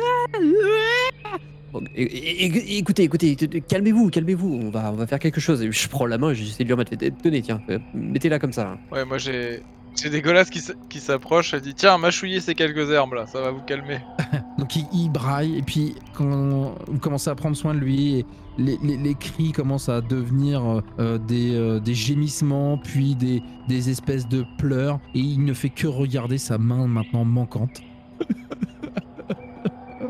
[1.74, 3.36] Bon, é- écoutez, écoutez,
[3.68, 5.62] calmez-vous, calmez-vous, on va, on va faire quelque chose.
[5.62, 6.91] Et Je prends la main, j'essaie de lui remettre.
[7.24, 8.72] Tenez, tiens, euh, mettez-la comme ça.
[8.72, 8.78] hein.
[8.91, 9.64] Ouais moi j'ai...
[9.96, 13.42] C'est dégueulasse qui s- qui s'approche, elle dit tiens mâchouillez ces quelques herbes là, ça
[13.42, 14.00] va vous calmer.
[14.58, 18.26] Donc il, il braille, et puis quand vous commencez à prendre soin de lui, et
[18.58, 23.42] les, les- les cris commencent à devenir euh, euh, des, euh, des gémissements, puis des,
[23.68, 27.82] des espèces de pleurs, et il ne fait que regarder sa main maintenant manquante.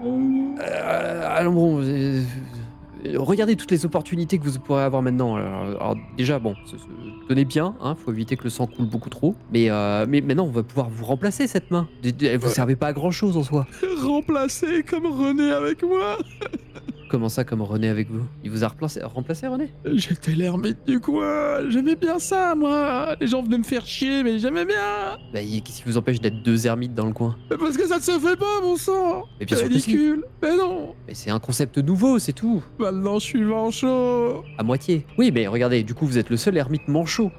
[0.04, 2.24] Euh, alors bon, euh, euh,
[3.16, 5.36] regardez toutes les opportunités que vous pourrez avoir maintenant.
[5.36, 6.84] Alors, alors, déjà, bon, se- se-
[7.28, 9.36] tenez bien, hein, faut éviter que le sang coule beaucoup trop.
[9.52, 11.88] Mais, euh, mais maintenant, on va pouvoir vous remplacer cette main.
[12.04, 12.54] D- Vous Ouais.
[12.54, 13.66] servez pas à grand chose en soi.
[14.04, 16.18] Remplacé comme René avec moi
[17.12, 18.26] Comment ça, comme René avec vous?
[18.42, 19.74] Il vous a remplacé, remplacé René?
[19.84, 23.18] J'étais l'ermite du coin, j'aimais bien ça moi.
[23.20, 25.18] Les gens venaient me faire chier, mais j'aimais bien.
[25.34, 27.36] Bah, qu'est-ce qui vous empêche d'être deux ermites dans le coin?
[27.50, 29.26] Parce que ça ne se fait pas, mon sang.
[29.42, 29.92] Mais bien sûr que si.
[29.92, 30.96] Ridicule Mais non.
[31.06, 32.64] Mais c'est un concept nouveau, c'est tout.
[32.80, 34.46] Maintenant je suis manchot.
[34.58, 35.06] À moitié.
[35.18, 37.30] Oui, mais regardez, du coup, vous êtes le seul ermite manchot.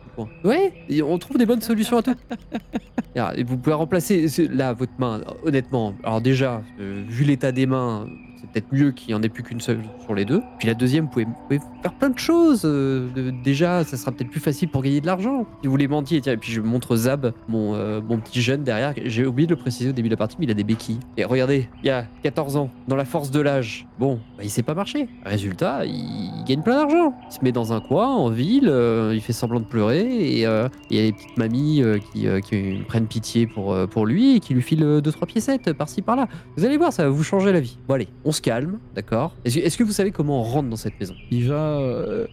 [0.44, 2.14] Ouais, et on trouve des bonnes solutions à tout.
[3.36, 5.94] Et vous pouvez remplacer ce- là votre main, honnêtement.
[6.02, 8.06] Alors déjà, euh, vu l'état des mains,
[8.40, 10.40] c'est peut-être mieux qu'il n'y en ait plus qu'une seule sur les deux.
[10.58, 12.62] Puis la deuxième, vous pouvez, vous pouvez faire plein de choses.
[12.64, 15.46] euh, déjà, ça sera peut-être plus facile pour gagner de l'argent.
[15.60, 18.64] Si vous voulez mentir, tiens, et puis je montre Zab, mon, euh, mon petit jeune
[18.64, 18.94] derrière.
[19.04, 20.98] J'ai oublié de le préciser au début de la partie, mais il a des béquilles.
[21.18, 23.86] Et regardez, il y a 14 ans, dans la force de l'âge.
[23.98, 25.08] Bon, bah, il sait pas marcher.
[25.24, 27.14] Résultat, il, il gagne plein d'argent.
[27.30, 28.72] Il se met dans un coin, en ville,
[29.12, 32.26] il fait semblant de pleurer, et euh, il y a les petites mamies euh, qui,
[32.26, 36.28] euh, qui prennent pitié pour, lui et qui lui filent 2-3 piécettes par-ci par-là.
[36.56, 37.78] Vous allez voir, ça va vous changer la vie.
[37.88, 39.34] Bon, allez, on se calme, d'accord?
[39.44, 41.14] Est-ce que- vous savez comment on rentre dans cette maison?
[41.30, 41.80] Il va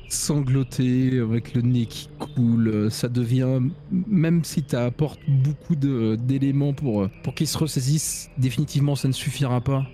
[0.07, 2.89] sangloter avec le nez qui coule.
[2.91, 3.59] Ça devient,
[3.91, 9.86] même si tu apportes beaucoup d'éléments pour qu'il se ressaisisse, définitivement ça ne suffira pas.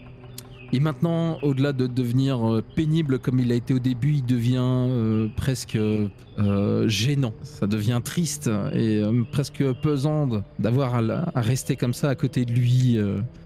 [0.75, 4.57] Et maintenant, au-delà de devenir euh, pénible comme il a été au début, il devient
[4.59, 7.33] euh, presque euh, gênant.
[7.43, 9.01] Ça devient triste et
[9.31, 12.99] presque pesant d'avoir à, rester comme ça à côté de lui,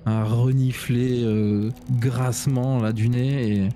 [0.07, 1.23] à renifler
[1.99, 3.69] grassement là du nez.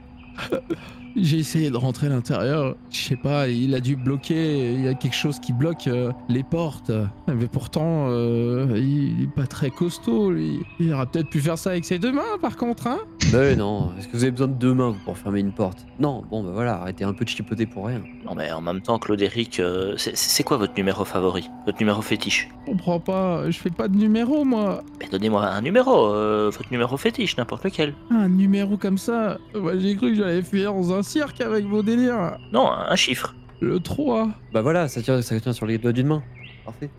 [1.15, 2.75] J'ai essayé de rentrer à l'intérieur.
[2.89, 4.73] Je sais pas, il a dû bloquer.
[4.73, 6.91] Il y a quelque chose qui bloque euh, les portes.
[7.27, 10.59] Mais pourtant, euh, il est pas très costaud, lui.
[10.79, 12.99] Il aurait peut-être pu faire ça avec ses deux mains, par contre, hein
[13.31, 15.85] Mais non, est-ce que vous avez besoin de deux mains pour fermer une porte?
[15.99, 18.01] Non, bon bah voilà, arrêtez un peu de chipoter pour rien.
[18.25, 21.49] Non, mais en même temps, Claude-Éric, euh, c'est- c'est quoi votre numéro favori?
[21.65, 22.49] Votre numéro fétiche?
[22.65, 23.49] Je comprends pas.
[23.51, 24.83] Je fais pas de numéro, moi.
[24.99, 27.93] Mais donnez-moi un numéro, euh, votre numéro fétiche, n'importe lequel.
[28.09, 29.37] Un numéro comme ça.
[29.55, 32.37] Moi, j'ai cru que j'allais finir dans un cirque avec vos délires.
[32.51, 33.35] Non, un chiffre.
[33.61, 34.29] Le 3.
[34.53, 36.23] Bah voilà, ça tient, ça tient sur les doigts d'une main.
[36.65, 36.89] Parfait.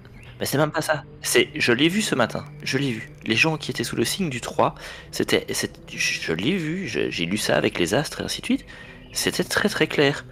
[0.41, 1.05] Mais c'est même pas ça.
[1.23, 2.45] C'est, je l'ai vu ce matin.
[2.63, 3.11] Je l'ai vu.
[3.25, 4.75] Les gens qui étaient sous le signe du 3,
[5.13, 6.89] c'était, c'est- je, l'ai vu.
[6.89, 8.67] je- j'ai lu ça avec les astres et ainsi de suite.
[9.13, 10.25] C'était très très clair.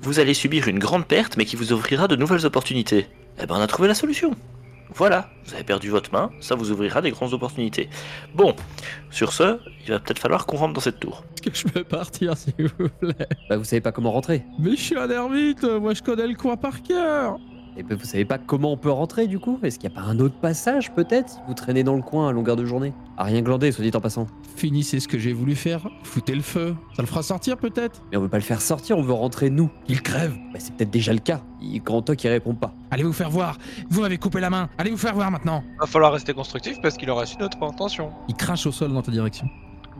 [0.00, 3.06] Vous allez subir une grande perte, mais qui vous ouvrira de nouvelles opportunités.
[3.42, 4.34] Eh ben, on a trouvé la solution.
[4.94, 7.88] Voilà, vous avez perdu votre main, ça vous ouvrira des grandes opportunités.
[8.34, 8.54] Bon,
[9.10, 11.24] sur ce, il va peut-être falloir qu'on rentre dans cette tour.
[11.34, 14.44] Est-ce que je peux partir, s'il vous plaît Bah vous savez pas comment rentrer.
[14.58, 15.62] Mais je suis un ermite.
[15.64, 17.38] Moi, je connais le coin par cœur.
[17.76, 19.58] Et bah vous savez pas comment on peut rentrer du coup?
[19.62, 21.40] Est-ce qu'il y a pas un autre passage peut-être?
[21.46, 24.00] Vous traînez dans le coin à longueur de journée À rien glander, soit dit en
[24.00, 24.26] passant.
[24.56, 25.88] Finissez ce que j'ai voulu faire.
[26.02, 26.74] Foutez le feu.
[26.94, 28.02] Ça le fera sortir, peut-être?
[28.10, 29.70] Mais on veut pas le faire sortir, on veut rentrer nous.
[29.88, 30.34] Il crève.
[30.52, 31.42] Bah c'est peut-être déjà le cas.
[31.62, 32.74] Il, Grand Toc il répond pas.
[32.90, 33.56] Allez vous faire voir.
[33.88, 34.68] Vous m'avez coupé la main.
[34.76, 35.62] Allez vous faire voir maintenant.
[35.78, 38.10] Va falloir rester constructif parce qu'il aura su notre intention.
[38.28, 39.48] Il crache au sol dans ta direction.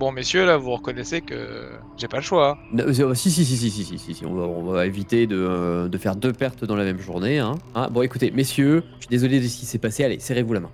[0.01, 2.57] Bon, messieurs, là, vous reconnaissez que j'ai pas le choix.
[2.73, 5.27] Non, euh, si, si, si, si, si, si, si, si, on va, on va éviter
[5.27, 7.39] de, euh, de faire deux pertes dans la même journée.
[7.39, 7.57] Hein.
[7.75, 10.03] Hein, bon, écoutez, messieurs, je suis désolé de ce qui s'est passé.
[10.03, 10.71] Allez, serrez-vous la main.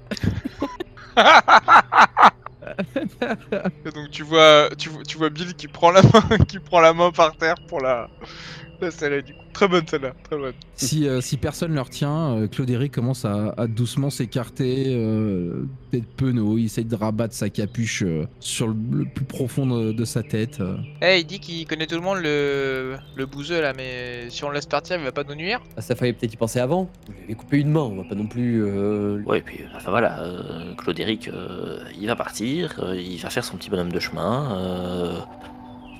[3.84, 6.92] Donc tu vois, tu, vois- tu vois Bill qui prend la main, qui prend la
[6.92, 8.08] main par terre pour la,
[8.80, 9.40] la serrer du coup.
[9.52, 10.52] Très bonne celle-là, très bonne.
[10.74, 14.84] Si, euh, si personne ne le retient, euh, Claude Eric commence à, à doucement s'écarter,
[14.88, 16.58] euh, tête penaud.
[16.58, 20.22] Il essaye de rabattre sa capuche euh, sur le, le plus profond de, de sa
[20.22, 20.60] tête.
[21.00, 24.48] Eh, il dit qu'il connaît tout le monde le, le bouseux là, mais si on
[24.48, 25.60] le laisse partir, il va pas nous nuire.
[25.76, 26.90] Ah, ça fallait peut-être y penser avant.
[27.06, 28.62] Vous lui avez coupé une main, on va pas non plus.
[28.62, 33.30] euh, Ouais, et puis, enfin voilà, euh, Claude-Éric, euh, il va partir, euh, il va
[33.30, 35.24] faire son petit bonhomme de chemin.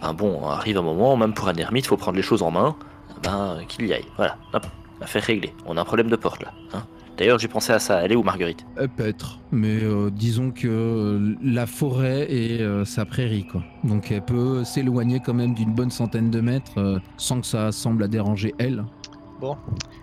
[0.00, 2.76] Enfin bon, arrive un moment, même pour un ermite, faut prendre les choses en main.
[3.22, 4.04] Ben, qu'il y aille.
[4.16, 4.66] Voilà, hop,
[5.00, 5.54] affaire réglée.
[5.66, 6.52] On a un problème de porte là.
[6.74, 6.82] hein.
[7.16, 8.02] D'ailleurs, j'ai pensé à ça.
[8.04, 8.66] Elle est où, Marguerite?
[8.78, 13.62] Euh, Peut-être, mais euh, disons que euh, la forêt est euh, sa prairie, quoi.
[13.84, 18.02] Donc elle peut s'éloigner quand même d'une bonne centaine de mètres sans que ça semble
[18.02, 18.84] la déranger elle.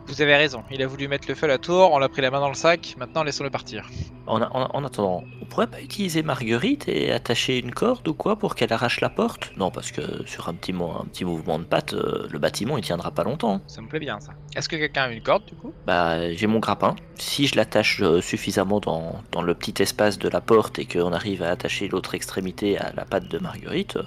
[0.05, 2.21] Vous avez raison, il a voulu mettre le feu à la tour, on l'a pris
[2.21, 3.89] la main dans le sac, maintenant laissons-le partir.
[4.27, 8.13] en, a- en- en attendant, on pourrait pas utiliser Marguerite et attacher une corde ou
[8.13, 9.51] quoi pour qu'elle arrache la porte?
[9.57, 12.77] Non, parce que sur un petit, mo- un petit mouvement de patte, euh, le bâtiment
[12.77, 13.61] il tiendra pas longtemps.
[13.67, 14.33] Ça me plaît bien ça.
[14.55, 15.73] Est-ce que quelqu'un a une corde du coup?
[15.87, 16.95] Bah, j'ai mon grappin.
[17.17, 21.11] Si je l'attache euh, suffisamment dans, dans le petit espace de la porte et qu'on
[21.13, 24.03] arrive à attacher l'autre extrémité à la patte de Marguerite, euh,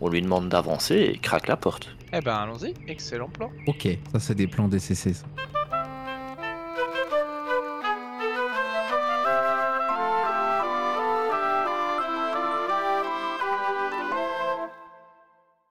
[0.00, 1.88] on lui demande d'avancer et craque la porte.
[2.12, 3.50] Eh ben allons-y, excellent plan.
[3.66, 5.12] Ok, ça c'est des plans DCC.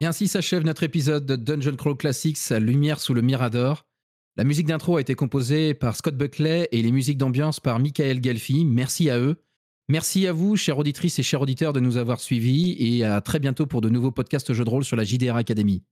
[0.04, 3.86] Et ainsi s'achève notre épisode de Dungeon Crawl Classics, Lumière sous le Mirador.
[4.36, 8.22] La musique d'intro a été composée par Scott Buckley et les musiques d'ambiance par Michael
[8.22, 8.66] Gelfi.
[8.66, 9.38] Merci à eux.
[9.88, 13.40] Merci à vous, chères auditrices et chers auditeurs, de nous avoir suivis et à très
[13.40, 15.84] bientôt pour de nouveaux podcasts jeux de rôle sur la JDR Academy.